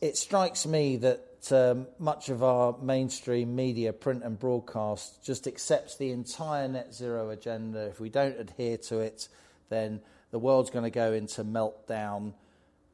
It 0.02 0.18
strikes 0.18 0.66
me 0.66 0.98
that 0.98 1.52
um, 1.52 1.88
much 2.00 2.30
of 2.30 2.44
our 2.44 2.76
mainstream 2.82 3.56
media, 3.56 3.92
print 3.94 4.24
and 4.24 4.40
broadcast, 4.40 5.24
just 5.26 5.48
accepts 5.48 5.98
the 5.98 6.12
entire 6.12 6.68
net 6.68 6.94
zero 6.94 7.30
agenda. 7.32 7.88
If 7.88 8.00
we 8.00 8.10
don't 8.10 8.40
adhere 8.40 8.78
to 8.78 9.00
it, 9.00 9.28
then 9.70 10.00
the 10.34 10.40
world's 10.40 10.72
going 10.72 10.84
to 10.84 10.90
go 10.90 11.14
into 11.14 11.44
meltdown. 11.44 12.34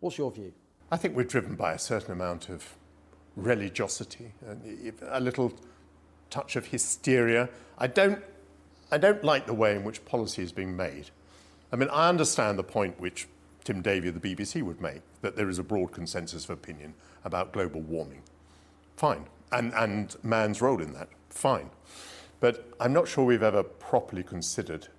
What's 0.02 0.18
your 0.18 0.30
view? 0.30 0.52
I 0.92 0.98
think 0.98 1.16
we're 1.16 1.24
driven 1.24 1.56
by 1.56 1.72
a 1.72 1.80
certain 1.80 2.12
amount 2.12 2.50
of 2.50 2.76
religiosity, 3.38 4.34
and 4.46 4.94
a 5.08 5.22
little 5.22 5.54
touch 6.30 6.58
of 6.58 6.66
hysteria. 6.66 7.48
I 7.78 7.88
don't, 7.88 8.22
I 8.92 8.98
don't 8.98 9.24
like 9.24 9.46
the 9.46 9.54
way 9.54 9.74
in 9.74 9.86
which 9.86 10.04
policy 10.04 10.44
is 10.44 10.52
being 10.52 10.76
made. 10.76 11.12
I 11.72 11.78
mean, 11.78 11.88
I 11.94 12.10
understand 12.10 12.60
the 12.60 12.64
point 12.64 13.00
which 13.00 13.30
Tim 13.64 13.82
Davie 13.82 14.10
of 14.10 14.20
the 14.20 14.36
BBC 14.36 14.62
would 14.62 14.82
make 14.82 15.02
that 15.22 15.38
there 15.38 15.48
is 15.48 15.60
a 15.60 15.64
broad 15.64 15.94
consensus 15.94 16.44
of 16.44 16.50
opinion 16.50 16.94
about 17.24 17.54
global 17.54 17.80
warming. 17.80 18.24
Fine. 18.98 19.28
And, 19.54 19.74
and 19.76 20.14
man's 20.24 20.62
role 20.62 20.82
in 20.82 20.92
that. 20.92 21.08
Fine. 21.30 21.70
But 22.42 22.70
I'm 22.82 22.92
not 22.92 23.08
sure 23.08 23.24
we've 23.24 23.42
ever 23.42 23.64
properly 23.64 24.24
considered 24.24 24.90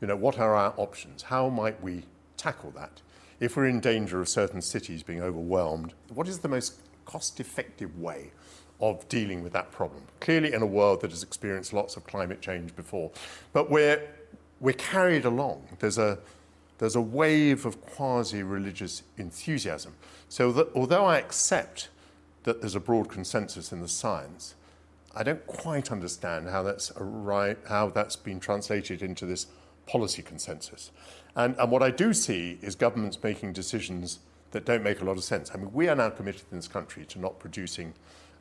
you 0.00 0.06
know, 0.06 0.16
what 0.16 0.38
are 0.38 0.54
our 0.54 0.74
options? 0.76 1.22
How 1.22 1.48
might 1.48 1.82
we 1.82 2.04
tackle 2.36 2.70
that? 2.72 3.02
If 3.38 3.56
we're 3.56 3.68
in 3.68 3.80
danger 3.80 4.20
of 4.20 4.28
certain 4.28 4.62
cities 4.62 5.02
being 5.02 5.22
overwhelmed, 5.22 5.94
what 6.12 6.28
is 6.28 6.38
the 6.38 6.48
most 6.48 6.74
cost 7.04 7.40
effective 7.40 7.98
way 7.98 8.32
of 8.80 9.06
dealing 9.08 9.42
with 9.42 9.52
that 9.52 9.70
problem? 9.72 10.02
Clearly, 10.20 10.52
in 10.52 10.62
a 10.62 10.66
world 10.66 11.00
that 11.02 11.10
has 11.10 11.22
experienced 11.22 11.72
lots 11.72 11.96
of 11.96 12.06
climate 12.06 12.40
change 12.40 12.74
before, 12.76 13.10
but 13.52 13.70
we're, 13.70 14.08
we're 14.60 14.72
carried 14.74 15.24
along. 15.24 15.68
There's 15.78 15.98
a, 15.98 16.18
there's 16.78 16.96
a 16.96 17.00
wave 17.00 17.66
of 17.66 17.80
quasi 17.82 18.42
religious 18.42 19.02
enthusiasm. 19.16 19.94
So, 20.28 20.52
that, 20.52 20.68
although 20.74 21.04
I 21.04 21.18
accept 21.18 21.88
that 22.44 22.60
there's 22.60 22.74
a 22.74 22.80
broad 22.80 23.10
consensus 23.10 23.72
in 23.72 23.80
the 23.80 23.88
science, 23.88 24.54
I 25.14 25.22
don't 25.22 25.46
quite 25.46 25.90
understand 25.90 26.48
how 26.48 26.62
that's, 26.62 26.90
arri- 26.92 27.56
how 27.68 27.90
that's 27.90 28.16
been 28.16 28.40
translated 28.40 29.02
into 29.02 29.26
this 29.26 29.46
policy 29.90 30.22
consensus. 30.22 30.92
And, 31.34 31.56
and 31.58 31.70
what 31.70 31.82
I 31.82 31.90
do 31.90 32.12
see 32.14 32.58
is 32.62 32.76
governments 32.76 33.18
making 33.22 33.52
decisions 33.52 34.20
that 34.52 34.64
don't 34.64 34.82
make 34.82 35.00
a 35.00 35.04
lot 35.04 35.16
of 35.16 35.24
sense. 35.24 35.50
I 35.52 35.58
mean, 35.58 35.72
we 35.72 35.88
are 35.88 35.96
now 35.96 36.10
committed 36.10 36.42
in 36.50 36.58
this 36.58 36.68
country 36.68 37.04
to 37.06 37.18
not 37.18 37.38
producing 37.38 37.92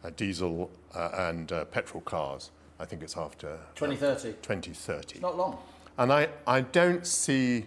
uh, 0.04 0.12
diesel 0.16 0.70
uh, 0.94 1.10
and 1.14 1.52
uh, 1.52 1.66
petrol 1.66 2.02
cars. 2.02 2.52
I 2.80 2.86
think 2.86 3.04
it's 3.04 3.18
after 3.18 3.60
2030. 3.76 4.38
2030. 4.42 5.20
Not 5.20 5.38
long. 5.38 5.58
And 5.98 6.14
I, 6.14 6.30
I 6.48 6.62
don't 6.62 7.06
see 7.06 7.66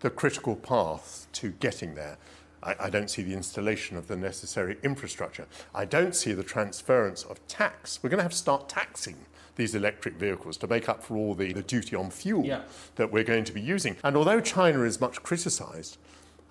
the 0.00 0.10
critical 0.10 0.56
path 0.56 1.26
to 1.34 1.50
getting 1.60 1.94
there. 1.94 2.16
I, 2.62 2.74
I 2.80 2.90
don't 2.90 3.08
see 3.08 3.22
the 3.22 3.34
installation 3.34 3.96
of 3.96 4.08
the 4.08 4.16
necessary 4.16 4.78
infrastructure. 4.82 5.46
I 5.74 5.84
don't 5.84 6.16
see 6.16 6.32
the 6.32 6.42
transference 6.42 7.22
of 7.22 7.46
tax. 7.46 8.00
We're 8.02 8.10
going 8.10 8.18
to 8.18 8.24
have 8.24 8.32
to 8.32 8.38
start 8.38 8.68
taxing 8.68 9.16
these 9.60 9.74
electric 9.74 10.14
vehicles 10.14 10.56
to 10.56 10.66
make 10.66 10.88
up 10.88 11.02
for 11.02 11.16
all 11.16 11.34
the, 11.34 11.52
the 11.52 11.62
duty 11.62 11.94
on 11.94 12.10
fuel 12.10 12.44
Yeah. 12.44 12.62
that 12.96 13.12
we're 13.12 13.24
going 13.24 13.44
to 13.44 13.52
be 13.52 13.60
using. 13.60 13.96
And 14.02 14.16
although 14.16 14.40
China 14.40 14.82
is 14.82 15.00
much 15.00 15.22
criticized, 15.22 15.98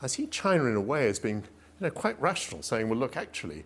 I 0.02 0.08
see 0.08 0.28
China 0.28 0.66
in 0.66 0.76
a 0.76 0.82
way 0.82 1.08
as 1.10 1.20
being 1.20 1.38
you 1.80 1.88
know, 1.88 1.90
quite 1.90 2.22
rational, 2.22 2.62
saying, 2.62 2.88
well, 2.88 3.00
look, 3.00 3.18
actually, 3.18 3.66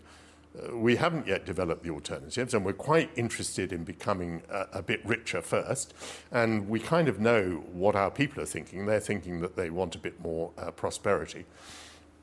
uh, 0.58 0.78
we 0.78 0.96
haven't 0.96 1.28
yet 1.28 1.46
developed 1.46 1.84
the 1.84 1.90
alternatives, 1.90 2.54
and 2.54 2.64
we're 2.66 2.74
quite 2.74 3.10
interested 3.16 3.74
in 3.74 3.84
becoming 3.84 4.42
a, 4.50 4.68
a 4.80 4.82
bit 4.82 5.06
richer 5.06 5.42
first. 5.42 5.94
And 6.32 6.70
we 6.70 6.80
kind 6.80 7.08
of 7.10 7.20
know 7.20 7.64
what 7.74 7.96
our 7.96 8.10
people 8.12 8.42
are 8.42 8.48
thinking. 8.48 8.86
They're 8.86 9.00
thinking 9.00 9.42
that 9.42 9.56
they 9.56 9.70
want 9.70 9.96
a 9.96 10.00
bit 10.00 10.22
more 10.22 10.52
uh, 10.58 10.72
prosperity. 10.72 11.46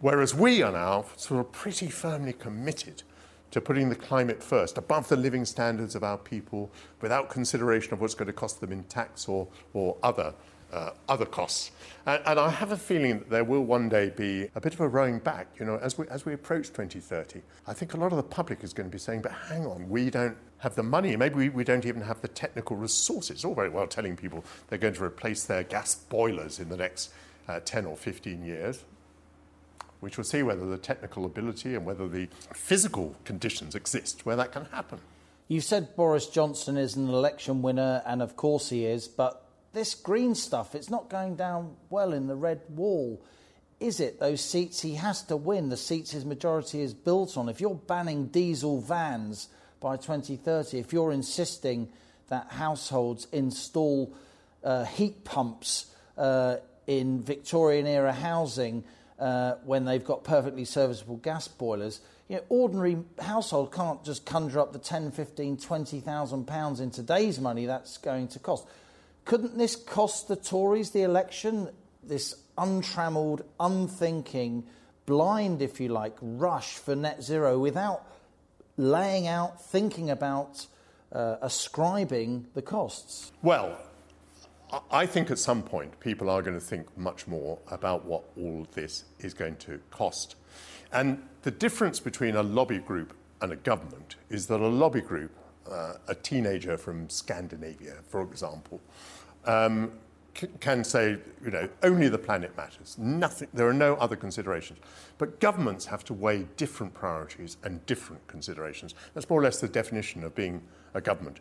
Whereas 0.01 0.35
we 0.35 0.63
are 0.63 0.73
now 0.73 1.05
sort 1.17 1.41
of 1.41 1.53
pretty 1.53 1.89
firmly 1.91 2.33
committed 2.33 3.03
to 3.51 3.61
putting 3.61 3.89
the 3.89 3.97
climate 3.97 4.43
first, 4.43 4.79
above 4.79 5.09
the 5.09 5.17
living 5.17 5.45
standards 5.45 5.95
of 5.95 6.05
our 6.05 6.19
people, 6.19 6.71
without 7.01 7.29
consideration 7.31 7.93
of 7.93 8.01
what's 8.01 8.15
going 8.15 8.27
to 8.27 8.33
cost 8.33 8.61
them 8.61 8.73
in 8.73 8.85
tax 8.85 9.29
or, 9.29 9.49
or 9.73 9.97
other, 10.03 10.35
uh, 10.73 10.91
other 11.09 11.27
costs. 11.27 11.73
And, 12.07 12.23
and 12.27 12.39
I 12.39 12.49
have 12.51 12.73
a 12.73 12.77
feeling 12.77 13.19
that 13.19 13.31
there 13.31 13.45
will 13.45 13.63
one 13.63 13.89
day 13.89 14.11
be 14.11 14.49
a 14.55 14.61
bit 14.61 14.75
of 14.75 14.81
a 14.81 14.89
rowing 14.89 15.19
back. 15.19 15.49
You 15.59 15.67
know, 15.67 15.77
as 15.77 15.99
we, 15.99 16.07
as 16.09 16.25
we 16.25 16.33
approach 16.33 16.69
2030, 16.69 17.43
I 17.67 17.73
think 17.73 17.95
a 17.95 17.97
lot 17.97 18.13
of 18.13 18.17
the 18.17 18.23
public 18.23 18.63
is 18.63 18.73
going 18.73 18.89
to 18.89 18.93
be 18.93 18.99
saying, 18.99 19.23
but 19.23 19.33
hang 19.33 19.67
on, 19.67 19.89
we 19.89 20.11
don't 20.11 20.37
have 20.59 20.75
the 20.75 20.83
money. 20.83 21.17
Maybe 21.17 21.35
we, 21.35 21.49
we 21.49 21.65
don't 21.65 21.87
even 21.87 22.03
have 22.03 22.21
the 22.21 22.29
technical 22.29 22.77
resources. 22.77 23.31
It's 23.31 23.45
all 23.45 23.55
very 23.55 23.71
well 23.71 23.87
telling 23.87 24.17
people 24.17 24.45
they're 24.69 24.79
going 24.79 24.95
to 24.95 25.05
replace 25.05 25.45
their 25.45 25.65
gas 25.65 25.95
boilers 25.95 26.61
in 26.61 26.69
the 26.69 26.77
next 26.77 27.13
uh, 27.49 27.61
10 27.65 27.87
or 27.87 27.97
15 27.97 28.45
years. 28.45 28.85
We 30.01 30.11
shall 30.11 30.25
see 30.25 30.43
whether 30.43 30.67
the 30.67 30.79
technical 30.79 31.25
ability 31.25 31.75
and 31.75 31.85
whether 31.85 32.09
the 32.09 32.29
physical 32.55 33.15
conditions 33.25 33.75
exist 33.75 34.25
where 34.25 34.37
that 34.37 34.53
can 34.53 34.65
happen. 34.67 35.01
You've 35.49 35.65
said 35.65 35.97
Boris 35.97 36.29
Johnson 36.29 36.77
is 36.77 36.97
an 36.97 37.09
election 37.09 37.61
winner, 37.61 38.03
and 38.07 38.23
of 38.23 38.37
course 38.37 38.71
he 38.71 38.87
is, 38.87 39.09
but 39.09 39.45
this 39.73 39.95
green 39.95 40.35
stuff, 40.35 40.75
it's 40.75 40.91
not 40.91 41.09
going 41.09 41.37
down 41.37 41.77
well 41.91 42.13
in 42.13 42.27
the 42.27 42.37
red 42.37 42.61
wall. 42.69 43.21
Is 43.79 44.01
it 44.01 44.21
those 44.21 44.41
seats 44.41 44.81
he 44.81 44.95
has 44.95 45.23
to 45.25 45.37
win, 45.37 45.69
the 45.69 45.77
seats 45.77 46.11
his 46.11 46.25
majority 46.25 46.83
is 46.83 46.95
built 46.95 47.37
on? 47.37 47.49
If 47.49 47.61
you're 47.61 47.75
banning 47.75 48.27
diesel 48.27 48.81
vans 48.81 49.49
by 49.81 49.97
2030, 49.97 50.79
if 50.79 50.93
you're 50.93 51.13
insisting 51.13 51.89
that 52.29 52.49
households 52.51 53.27
install 53.33 54.15
uh, 54.63 54.85
heat 54.85 55.25
pumps 55.25 55.87
uh, 56.17 56.57
in 56.87 57.23
Victorian 57.23 57.87
era 57.87 58.13
housing 58.13 58.85
uh, 59.21 59.57
when 59.65 59.85
they've 59.85 60.05
got 60.05 60.25
perfectly 60.25 60.65
serviceable 60.65 61.17
gas 61.19 61.47
boilers, 61.47 62.01
you 62.29 62.37
know, 62.37 62.43
ordinary 62.49 62.97
household 63.21 63.73
can't 63.73 64.03
just 64.05 64.25
conjure 64.25 64.61
up 64.61 64.73
the 64.73 64.79
10, 64.79 65.11
15, 65.11 65.59
20,000 65.59 66.47
pounds 66.47 66.81
in 66.81 66.91
today's 66.91 67.39
money 67.39 67.67
that's 67.67 67.99
going 67.99 68.29
to 68.29 68.39
cost. 68.39 68.67
Couldn't 69.25 69.59
this 69.59 69.77
cost 69.77 70.29
the 70.29 70.37
Tories 70.37 70.91
the 70.91 71.03
election? 71.03 71.69
This 72.03 72.35
untrammelled, 72.57 73.43
unthinking, 73.59 74.65
blind, 75.07 75.61
if 75.61 75.81
you 75.81 75.89
like, 75.89 76.17
rush 76.21 76.75
for 76.75 76.97
net 76.97 77.23
zero 77.23 77.59
without 77.59 78.07
laying 78.77 79.27
out, 79.27 79.63
thinking 79.63 80.09
about, 80.09 80.67
uh, 81.13 81.37
ascribing 81.43 82.47
the 82.55 82.63
costs. 82.63 83.33
Well, 83.43 83.77
I- 84.91 85.07
think 85.07 85.31
at 85.31 85.39
some 85.39 85.63
point 85.63 85.99
people 86.01 86.31
are 86.31 86.43
going 86.43 86.59
to 86.59 86.65
think 86.65 86.97
much 86.97 87.27
more 87.27 87.59
about 87.69 88.05
what 88.05 88.25
all 88.37 88.67
this 88.73 89.05
is 89.19 89.35
going 89.35 89.57
to 89.57 89.81
cost. 89.91 90.37
And 90.93 91.23
the 91.43 91.51
difference 91.51 92.01
between 92.01 92.37
a 92.37 92.43
lobby 92.43 92.79
group 92.79 93.15
and 93.41 93.53
a 93.53 93.57
government 93.57 94.17
is 94.29 94.47
that 94.49 94.61
a 94.61 94.69
lobby 94.69 95.01
group, 95.01 95.33
uh, 95.71 95.95
a 96.09 96.15
teenager 96.15 96.77
from 96.77 97.09
Scandinavia, 97.09 97.97
for 98.09 98.23
example, 98.23 98.81
um, 99.45 99.93
can 100.61 100.85
say, 100.85 101.19
you 101.45 101.51
know, 101.51 101.69
only 101.83 102.09
the 102.09 102.19
planet 102.19 102.57
matters. 102.57 102.97
Nothing, 102.99 103.49
there 103.53 103.69
are 103.69 103.75
no 103.75 103.95
other 103.97 104.17
considerations. 104.17 104.79
But 105.19 105.41
governments 105.41 105.87
have 105.87 106.05
to 106.05 106.15
weigh 106.15 106.47
different 106.57 106.95
priorities 106.95 107.57
and 107.65 107.85
different 107.87 108.27
considerations. 108.27 108.95
That's 109.15 109.29
more 109.29 109.41
or 109.41 109.43
less 109.43 109.61
the 109.61 109.69
definition 109.69 110.23
of 110.23 110.35
being 110.35 110.63
a 110.95 111.01
government. 111.01 111.41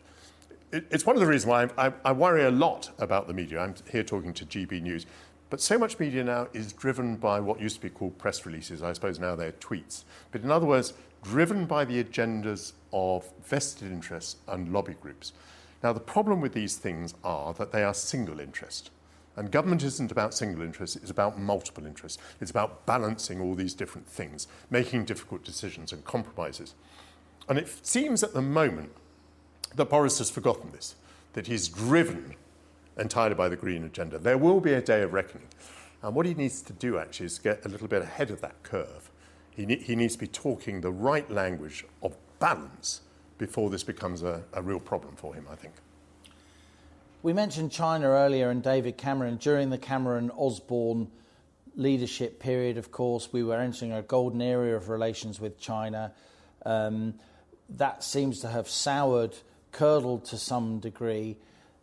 It, 0.72 0.86
it's 0.90 1.04
one 1.04 1.16
of 1.16 1.20
the 1.20 1.26
reasons 1.26 1.46
why 1.46 1.64
I, 1.64 1.86
I, 1.86 1.92
I 2.06 2.12
worry 2.12 2.44
a 2.44 2.50
lot 2.50 2.90
about 2.98 3.26
the 3.26 3.34
media. 3.34 3.60
I'm 3.60 3.74
here 3.90 4.04
talking 4.04 4.32
to 4.34 4.44
GB 4.44 4.82
News. 4.82 5.06
But 5.50 5.60
so 5.60 5.76
much 5.78 5.98
media 5.98 6.22
now 6.22 6.46
is 6.52 6.72
driven 6.72 7.16
by 7.16 7.40
what 7.40 7.60
used 7.60 7.76
to 7.76 7.82
be 7.82 7.90
called 7.90 8.16
press 8.18 8.46
releases. 8.46 8.82
I 8.82 8.92
suppose 8.92 9.18
now 9.18 9.34
they're 9.34 9.52
tweets. 9.52 10.04
But 10.30 10.42
in 10.42 10.50
other 10.50 10.66
words, 10.66 10.92
driven 11.24 11.66
by 11.66 11.84
the 11.84 12.02
agendas 12.02 12.72
of 12.92 13.28
vested 13.44 13.90
interests 13.90 14.36
and 14.46 14.72
lobby 14.72 14.94
groups. 14.94 15.32
Now, 15.82 15.92
the 15.92 16.00
problem 16.00 16.40
with 16.40 16.52
these 16.52 16.76
things 16.76 17.14
are 17.24 17.52
that 17.54 17.72
they 17.72 17.82
are 17.82 17.94
single 17.94 18.38
interest. 18.38 18.90
And 19.36 19.50
government 19.50 19.82
isn't 19.82 20.12
about 20.12 20.34
single 20.34 20.62
interest, 20.62 20.96
it's 20.96 21.10
about 21.10 21.38
multiple 21.38 21.86
interests. 21.86 22.22
It's 22.40 22.50
about 22.50 22.84
balancing 22.86 23.40
all 23.40 23.54
these 23.54 23.74
different 23.74 24.06
things, 24.06 24.46
making 24.70 25.06
difficult 25.06 25.44
decisions 25.44 25.92
and 25.92 26.04
compromises. 26.04 26.74
And 27.48 27.58
it 27.58 27.68
seems 27.84 28.22
at 28.22 28.34
the 28.34 28.42
moment 28.42 28.92
that 29.74 29.90
Boris 29.90 30.18
has 30.18 30.30
forgotten 30.30 30.72
this, 30.72 30.94
that 31.32 31.46
he's 31.46 31.68
driven 31.68 32.34
entirely 32.98 33.34
by 33.34 33.48
the 33.48 33.56
green 33.56 33.84
agenda. 33.84 34.18
There 34.18 34.38
will 34.38 34.60
be 34.60 34.72
a 34.72 34.80
day 34.80 35.02
of 35.02 35.12
reckoning. 35.12 35.48
And 36.02 36.14
what 36.14 36.26
he 36.26 36.34
needs 36.34 36.62
to 36.62 36.72
do 36.72 36.98
actually 36.98 37.26
is 37.26 37.38
get 37.38 37.64
a 37.64 37.68
little 37.68 37.88
bit 37.88 38.02
ahead 38.02 38.30
of 38.30 38.40
that 38.40 38.62
curve. 38.62 39.10
He, 39.50 39.66
ne- 39.66 39.82
he 39.82 39.94
needs 39.96 40.14
to 40.14 40.20
be 40.20 40.26
talking 40.26 40.80
the 40.80 40.90
right 40.90 41.30
language 41.30 41.84
of 42.02 42.16
balance 42.38 43.02
before 43.38 43.70
this 43.70 43.82
becomes 43.82 44.22
a, 44.22 44.42
a 44.52 44.62
real 44.62 44.80
problem 44.80 45.16
for 45.16 45.34
him, 45.34 45.46
I 45.50 45.54
think. 45.54 45.74
We 47.22 47.32
mentioned 47.32 47.70
China 47.70 48.08
earlier 48.08 48.48
and 48.48 48.62
David 48.62 48.96
Cameron. 48.96 49.36
During 49.36 49.68
the 49.68 49.78
Cameron 49.78 50.30
Osborne 50.30 51.10
leadership 51.76 52.40
period, 52.40 52.78
of 52.78 52.90
course, 52.90 53.30
we 53.32 53.42
were 53.42 53.60
entering 53.60 53.92
a 53.92 54.02
golden 54.02 54.40
era 54.40 54.74
of 54.74 54.88
relations 54.88 55.38
with 55.38 55.58
China. 55.60 56.12
Um, 56.64 57.14
that 57.68 58.02
seems 58.02 58.40
to 58.40 58.48
have 58.48 58.68
soured, 58.68 59.36
curdled 59.72 60.24
to 60.26 60.38
some 60.38 60.78
degree. 60.78 61.36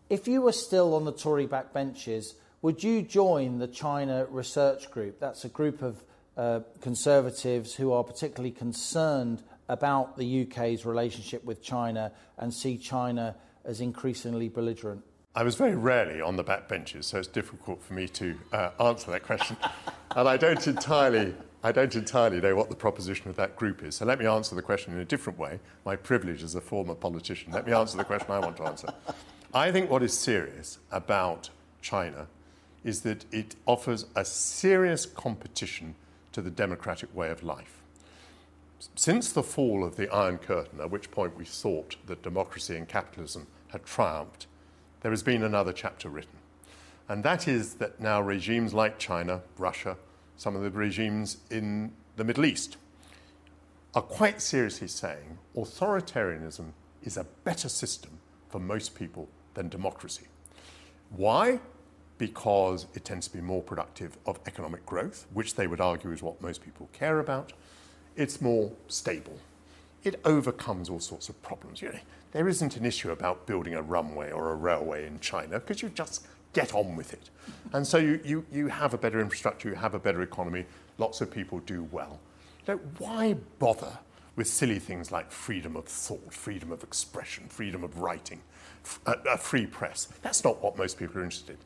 If 0.10 0.28
you 0.28 0.41
were 0.41 0.52
still 0.52 0.95
on 0.95 1.06
the 1.06 1.12
Tory 1.12 1.47
backbenches, 1.47 2.34
would 2.62 2.84
you 2.84 3.02
join 3.02 3.60
the 3.60 3.67
China 3.67 4.26
Research 4.30 4.89
Group? 4.89 5.19
That's 5.19 5.45
a 5.45 5.50
group 5.50 5.82
of 5.82 6.04
uh, 6.36 6.62
conservatives 6.82 7.73
who 7.73 7.91
are 7.91 8.04
particularly 8.04 8.52
concerned 8.52 9.43
about 9.69 10.17
the 10.17 10.43
UK's 10.43 10.86
relationship 10.86 11.43
with 11.43 11.62
China 11.62 12.12
and 12.38 12.54
see 12.54 12.78
China 12.78 13.36
as 13.65 13.82
increasingly 13.82 14.50
belligerent? 14.50 15.04
I 15.36 15.43
was 15.43 15.56
very 15.56 15.76
rarely 15.76 16.21
on 16.21 16.36
the 16.36 16.43
backbenches, 16.43 17.04
so 17.04 17.19
it's 17.19 17.28
difficult 17.28 17.84
for 17.84 17.93
me 17.93 18.08
to 18.08 18.36
uh, 18.52 18.71
answer 18.80 19.12
that 19.12 19.23
question. 19.23 19.58
and 20.15 20.28
I 20.28 20.38
don't 20.38 20.65
entirely. 20.65 21.36
I 21.63 21.72
don't 21.72 21.96
entirely 21.96 22.39
know 22.39 22.56
what 22.56 22.70
the 22.70 22.76
proposition 22.76 23.30
of 23.30 23.36
that 23.38 23.56
group 23.56 23.84
is. 23.84 23.96
So 23.96 24.06
let 24.06 24.20
me 24.20 24.26
answer 24.26 24.56
the 24.56 24.62
question 24.62 24.93
in 24.93 25.00
a 25.00 25.06
different 25.06 25.39
way. 25.39 25.60
My 25.86 25.96
privilege 25.96 26.43
as 26.43 26.56
a 26.56 26.62
former 26.62 26.93
politician. 26.93 27.52
Let 27.52 27.65
me 27.65 27.74
answer 27.74 27.98
the 27.98 28.04
question 28.04 28.32
I 28.32 28.39
want 28.39 28.58
to 28.58 28.63
answer. 28.63 28.93
I 29.54 29.72
think 29.72 29.89
what 29.89 30.04
is 30.04 30.17
serious 30.17 30.78
about 30.91 31.50
China 31.82 32.28
is 32.84 33.02
that 33.02 33.26
it 33.32 33.56
offers 33.65 34.06
a 34.15 34.24
serious 34.24 35.06
competition 35.06 35.96
to 36.32 36.41
the 36.41 36.52
democratic 36.52 37.13
way 37.15 37.30
of 37.30 37.43
life. 37.43 37.82
Since 38.96 39.32
the 39.32 39.41
fall 39.41 39.84
of 39.84 39.96
the 39.96 40.13
Iron 40.13 40.38
Curtain, 40.38 40.80
at 40.80 40.91
which 40.91 41.10
point 41.10 41.36
we 41.36 41.46
thought 41.46 41.96
that 42.06 42.22
democracy 42.22 42.76
and 42.76 42.88
capitalism 42.88 43.48
had 43.70 43.84
triumphed, 43.84 44.46
there 45.02 45.12
has 45.12 45.24
been 45.24 45.43
another 45.43 45.74
chapter 45.74 46.10
written. 46.10 46.38
And 47.10 47.24
that 47.24 47.48
is 47.48 47.76
that 47.76 48.00
now 48.00 48.22
regimes 48.22 48.74
like 48.74 49.00
China, 49.00 49.41
Russia, 49.58 49.98
some 50.38 50.56
of 50.56 50.62
the 50.62 50.71
regimes 50.71 51.38
in 51.50 51.91
the 52.15 52.23
Middle 52.23 52.45
East 52.45 52.78
are 53.93 54.02
quite 54.02 54.41
seriously 54.41 54.88
saying 54.88 55.38
authoritarianism 55.56 56.71
is 57.04 57.17
a 57.17 57.26
better 57.43 57.69
system 57.69 58.12
for 58.50 58.60
most 58.60 58.95
people 58.95 59.28
than 59.54 59.69
democracy. 59.69 60.28
Why? 61.10 61.60
Because 62.17 62.88
it 62.93 63.06
tends 63.06 63.28
to 63.28 63.34
be 63.34 63.41
more 63.41 63.62
productive 63.62 64.17
of 64.26 64.39
economic 64.45 64.86
growth, 64.86 65.26
which 65.34 65.56
they 65.56 65.67
would 65.67 65.82
argue 65.82 66.12
is 66.12 66.23
what 66.23 66.41
most 66.41 66.63
people 66.63 66.89
care 66.93 67.19
about 67.19 67.54
it's 68.17 68.41
more 68.41 68.71
stable. 68.88 69.39
It 70.04 70.19
overcomes 70.26 70.89
all 70.89 71.00
sorts 71.00 71.30
of 71.30 71.41
problems. 71.41 71.82
You 71.82 71.89
know, 71.89 72.00
there 72.32 72.50
isn't 72.50 72.76
an 72.76 72.86
issue 72.86 73.12
about 73.12 73.45
building 73.45 73.76
a 73.76 73.82
runway 73.82 74.32
or 74.32 74.52
a 74.52 74.56
railway 74.56 75.06
in 75.06 75.19
China 75.19 75.60
because 75.60 75.82
you 75.82 75.89
just 75.89 76.28
get 76.58 76.74
on 76.74 76.96
with 76.96 77.13
it. 77.13 77.30
And 77.74 77.86
so 77.86 77.98
you, 78.00 78.20
you, 78.26 78.46
you 78.52 78.67
have 78.67 78.96
a 78.96 78.98
better 78.98 79.22
infrastructure, 79.22 79.70
you 79.70 79.76
have 79.76 79.93
a 79.93 80.00
better 80.00 80.24
economy, 80.24 80.65
lots 80.98 81.22
of 81.22 81.30
people 81.30 81.60
do 81.60 81.88
well. 81.91 82.20
You 82.67 82.80
why 82.98 83.36
bother 83.60 84.00
with 84.36 84.48
silly 84.48 84.80
things 84.80 85.12
like 85.12 85.32
freedom 85.32 85.76
of 85.76 85.86
thought, 85.86 86.34
freedom 86.34 86.72
of 86.72 86.82
expression, 86.84 87.48
freedom 87.48 87.84
of 87.84 88.00
writing, 88.00 88.41
a, 89.06 89.12
a 89.12 89.13
uh, 89.13 89.34
uh, 89.34 89.38
free 89.38 89.67
press? 89.67 90.08
That's 90.24 90.43
not 90.43 90.62
what 90.63 90.78
most 90.80 90.98
people 90.98 91.20
are 91.20 91.24
interested 91.24 91.52
in. 91.52 91.58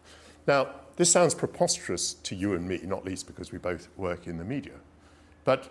Now, 0.45 0.67
this 0.97 1.09
sounds 1.09 1.33
preposterous 1.33 2.15
to 2.15 2.35
you 2.35 2.53
and 2.53 2.67
me, 2.67 2.81
not 2.83 3.05
least 3.05 3.27
because 3.27 3.53
we 3.53 3.59
both 3.59 3.87
work 3.95 4.27
in 4.27 4.37
the 4.37 4.43
media. 4.43 4.75
But 5.45 5.69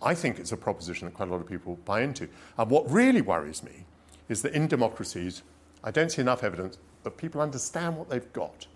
I 0.00 0.14
think 0.14 0.38
it's 0.38 0.52
a 0.52 0.56
proposition 0.56 1.06
that 1.06 1.14
quite 1.14 1.28
a 1.28 1.32
lot 1.32 1.42
of 1.42 1.48
people 1.48 1.78
buy 1.84 2.00
into. 2.00 2.26
And 2.56 2.70
what 2.70 2.90
really 2.90 3.20
worries 3.20 3.62
me 3.62 3.84
is 4.30 4.40
that 4.42 4.54
in 4.54 4.66
democracies, 4.66 5.42
I 5.84 5.90
don't 5.90 6.10
see 6.10 6.22
enough 6.22 6.42
evidence 6.42 6.78
that 7.06 7.16
people 7.16 7.40
understand 7.40 7.96
what 7.96 8.10
they've 8.10 8.32
got 8.32 8.66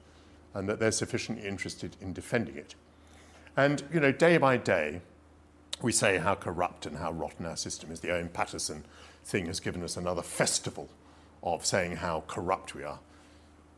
and 0.55 0.69
that 0.69 0.79
they're 0.79 0.93
sufficiently 0.93 1.47
interested 1.49 1.97
in 2.01 2.13
defending 2.13 2.57
it. 2.57 2.77
And, 3.57 3.83
you 3.93 3.99
know, 3.99 4.13
day 4.13 4.39
by 4.39 4.57
day, 4.57 5.01
we 5.83 5.91
say 5.91 6.19
how 6.19 6.37
corrupt 6.37 6.87
and 6.87 6.97
how 6.97 7.11
rotten 7.11 7.45
our 7.45 7.57
system 7.57 7.91
is. 7.91 7.99
The 7.99 8.13
Owen 8.13 8.29
Paterson 8.29 8.85
thing 9.25 9.47
has 9.47 9.59
given 9.59 9.83
us 9.83 9.97
another 9.97 10.23
festival 10.23 10.89
of 11.43 11.67
saying 11.67 11.97
how 11.97 12.23
corrupt 12.29 12.73
we 12.73 12.85
are. 12.85 13.01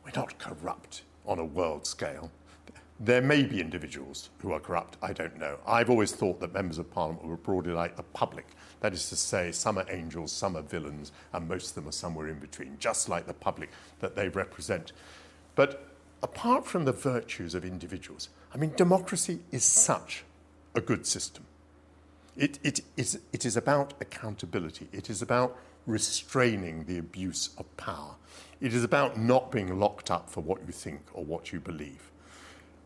We're 0.05 0.13
not 0.15 0.39
corrupt 0.39 1.01
on 1.25 1.39
a 1.39 1.45
world 1.47 1.87
scale. 1.87 2.31
There 3.05 3.21
may 3.21 3.43
be 3.43 3.61
individuals 3.61 4.31
who 4.39 4.53
are 4.53 4.61
corrupt, 4.61 4.97
I 5.03 5.13
don't 5.13 5.37
know. 5.37 5.59
I've 5.67 5.91
always 5.91 6.13
thought 6.13 6.39
that 6.39 6.55
members 6.55 6.79
of 6.79 6.89
parliament 6.89 7.27
were 7.27 7.37
broadly 7.37 7.73
like 7.73 7.97
the 7.97 8.05
public. 8.05 8.47
That 8.79 8.93
is 8.93 9.09
to 9.09 9.17
say, 9.17 9.51
some 9.51 9.77
are 9.77 9.87
angels, 9.91 10.31
some 10.31 10.57
are 10.57 10.63
villains, 10.63 11.11
and 11.33 11.49
most 11.49 11.71
of 11.71 11.75
them 11.75 11.89
are 11.89 11.93
somewhere 11.93 12.29
in 12.29 12.39
between, 12.39 12.77
just 12.79 13.09
like 13.09 13.27
the 13.27 13.35
public 13.35 13.71
that 13.99 14.15
they 14.15 14.29
represent. 14.29 14.93
But 15.57 15.85
apart 16.23 16.65
from 16.65 16.85
the 16.85 16.93
virtues 16.93 17.57
of 17.57 17.65
individuals, 17.65 18.29
I 18.55 18.59
mean, 18.59 18.73
democracy 18.77 19.41
is 19.51 19.65
such 19.65 20.23
a 20.77 20.81
good 20.81 21.05
system. 21.05 21.45
It, 22.37 22.61
it, 22.63 22.83
is, 22.97 23.19
it 23.33 23.45
is 23.45 23.57
about 23.57 23.95
accountability, 24.01 24.87
it 24.93 25.11
is 25.11 25.23
about 25.23 25.59
restraining 25.89 26.85
the 26.85 26.99
abuse 26.99 27.51
of 27.59 27.77
power, 27.77 28.15
it 28.61 28.73
is 28.73 28.85
about 28.85 29.19
not 29.19 29.51
being 29.51 29.81
locked 29.81 30.09
up 30.09 30.31
for 30.31 30.41
what 30.41 30.61
you 30.65 30.73
think 30.73 31.01
or 31.13 31.25
what 31.25 31.53
you 31.53 31.59
believe. 31.59 32.12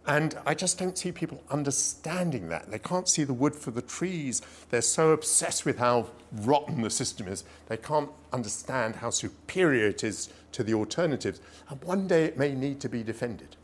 And 0.06 0.38
I 0.46 0.54
just 0.54 0.78
don't 0.78 0.96
see 0.96 1.10
people 1.10 1.42
understanding 1.50 2.48
that. 2.48 2.70
They 2.70 2.78
can't 2.78 3.08
see 3.08 3.24
the 3.24 3.34
wood 3.34 3.56
for 3.56 3.72
the 3.72 3.82
trees. 3.82 4.40
They're 4.70 4.82
so 4.82 5.10
obsessed 5.10 5.64
with 5.64 5.78
how 5.78 6.06
rotten 6.32 6.82
the 6.82 6.90
system 6.90 7.28
is, 7.28 7.44
they 7.68 7.76
can't 7.76 8.10
understand 8.32 8.96
how 8.96 9.10
superior 9.10 9.86
it 9.86 10.04
is 10.04 10.28
to 10.52 10.62
the 10.62 10.74
alternatives. 10.74 11.40
And 11.68 11.82
one 11.82 12.06
day 12.06 12.24
it 12.24 12.38
may 12.38 12.54
need 12.54 12.80
to 12.80 12.88
be 12.88 13.02
defended. 13.02 13.56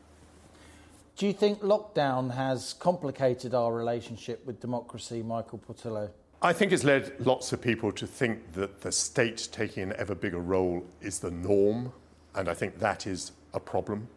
Do 1.17 1.27
you 1.27 1.33
think 1.33 1.61
lockdown 1.61 2.35
has 2.35 2.73
complicated 2.73 3.55
our 3.55 3.73
relationship 3.73 4.45
with 4.47 4.61
democracy, 4.61 5.23
Michael 5.23 5.59
Portillo? 5.59 6.11
I 6.41 6.53
think 6.53 6.73
it's 6.73 6.85
led 6.85 7.15
lots 7.25 7.53
of 7.53 7.61
people 7.61 7.93
to 7.93 8.07
think 8.07 8.55
that 8.55 8.81
the 8.81 8.91
state 8.91 9.49
taking 9.53 9.85
an 9.85 9.95
ever 9.99 10.15
bigger 10.15 10.41
role 10.41 10.85
is 11.01 11.21
the 11.21 11.31
norm, 11.31 11.93
and 12.35 12.49
I 12.49 12.55
think 12.55 12.79
that 12.79 13.07
is 13.07 13.33
a 13.55 13.61
problem. 13.61 14.09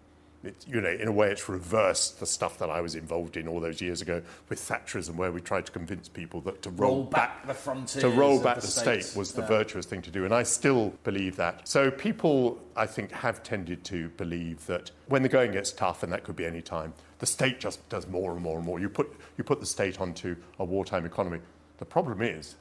It, 0.46 0.66
you 0.68 0.80
know, 0.82 0.90
in 0.90 1.08
a 1.08 1.12
way, 1.12 1.32
it's 1.32 1.50
reversed 1.50 2.20
the 2.20 2.26
stuff 2.26 2.58
that 2.60 2.70
I 2.70 2.82
was 2.82 2.96
involved 2.96 3.38
in 3.38 3.48
all 3.48 3.60
those 3.60 3.82
years 3.82 4.02
ago 4.02 4.22
with 4.50 4.60
Thatcherism, 4.60 5.16
where 5.16 5.32
we 5.32 5.42
tried 5.42 5.66
to 5.66 5.72
convince 5.72 6.08
people 6.08 6.42
that 6.42 6.62
to 6.64 6.70
roll, 6.70 6.96
roll 6.96 7.04
back, 7.04 7.40
back, 7.40 7.48
the 7.48 7.54
frontiers, 7.54 8.02
to 8.02 8.10
roll 8.10 8.42
back 8.42 8.56
the, 8.56 8.62
the 8.62 8.68
state 8.68 9.14
was 9.16 9.32
the 9.32 9.42
yeah. 9.42 9.48
virtuous 9.48 9.86
thing 9.86 10.02
to 10.04 10.12
do, 10.12 10.26
and 10.26 10.34
I 10.34 10.44
still 10.44 10.94
believe 11.04 11.36
that. 11.38 11.68
So 11.68 11.90
people, 11.90 12.60
I 12.76 12.86
think, 12.86 13.12
have 13.12 13.44
tended 13.44 13.84
to 13.86 14.10
believe 14.10 14.66
that 14.68 14.92
when 15.08 15.24
the 15.24 15.30
going 15.30 15.52
gets 15.52 15.72
tough, 15.72 16.04
and 16.04 16.12
that 16.14 16.24
could 16.24 16.36
be 16.36 16.46
any 16.46 16.62
time, 16.62 16.94
the 17.20 17.26
state 17.26 17.60
just 17.60 17.88
does 17.90 18.08
more 18.08 18.34
and 18.34 18.42
more 18.42 18.58
and 18.58 18.66
more. 18.66 18.80
You 18.80 18.90
put 18.90 19.12
you 19.38 19.44
put 19.44 19.60
the 19.60 19.66
state 19.66 20.00
onto 20.00 20.36
a 20.60 20.66
wartime 20.66 21.06
economy. 21.06 21.40
The 21.78 21.86
problem 21.86 22.22
is 22.22 22.56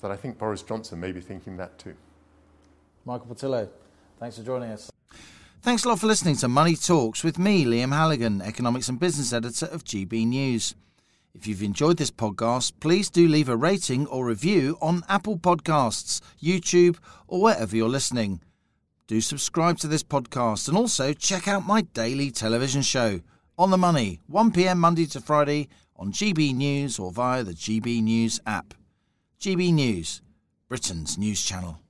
that 0.00 0.10
I 0.10 0.16
think 0.16 0.38
Boris 0.38 0.62
Johnson 0.62 1.00
may 1.00 1.12
be 1.12 1.20
thinking 1.20 1.56
that 1.58 1.78
too. 1.78 1.94
Michael 3.04 3.26
Portillo, 3.26 3.68
thanks 4.18 4.36
for 4.36 4.42
joining 4.42 4.70
us. 4.70 4.89
Thanks 5.62 5.84
a 5.84 5.90
lot 5.90 5.98
for 5.98 6.06
listening 6.06 6.36
to 6.36 6.48
Money 6.48 6.74
Talks 6.74 7.22
with 7.22 7.38
me, 7.38 7.66
Liam 7.66 7.92
Halligan, 7.92 8.40
Economics 8.40 8.88
and 8.88 8.98
Business 8.98 9.30
Editor 9.30 9.66
of 9.66 9.84
GB 9.84 10.26
News. 10.26 10.74
If 11.34 11.46
you've 11.46 11.62
enjoyed 11.62 11.98
this 11.98 12.10
podcast, 12.10 12.72
please 12.80 13.10
do 13.10 13.28
leave 13.28 13.50
a 13.50 13.58
rating 13.58 14.06
or 14.06 14.24
review 14.24 14.78
on 14.80 15.02
Apple 15.06 15.36
Podcasts, 15.36 16.22
YouTube, 16.42 16.96
or 17.28 17.42
wherever 17.42 17.76
you're 17.76 17.90
listening. 17.90 18.40
do 19.06 19.20
subscribe 19.20 19.76
to 19.80 19.86
this 19.86 20.02
podcast 20.02 20.66
and 20.66 20.78
also 20.78 21.12
check 21.12 21.46
out 21.46 21.66
my 21.66 21.82
daily 21.82 22.30
television 22.30 22.80
show, 22.80 23.20
On 23.58 23.70
the 23.70 23.76
Money, 23.76 24.18
1pm 24.32 24.78
Monday 24.78 25.04
to 25.04 25.20
Friday 25.20 25.68
on 25.94 26.10
GB 26.10 26.54
News 26.54 26.98
or 26.98 27.12
via 27.12 27.44
the 27.44 27.52
GB 27.52 28.02
News 28.02 28.40
app. 28.46 28.72
GB 29.38 29.74
News, 29.74 30.22
Britain's 30.70 31.18
news 31.18 31.44
channel. 31.44 31.80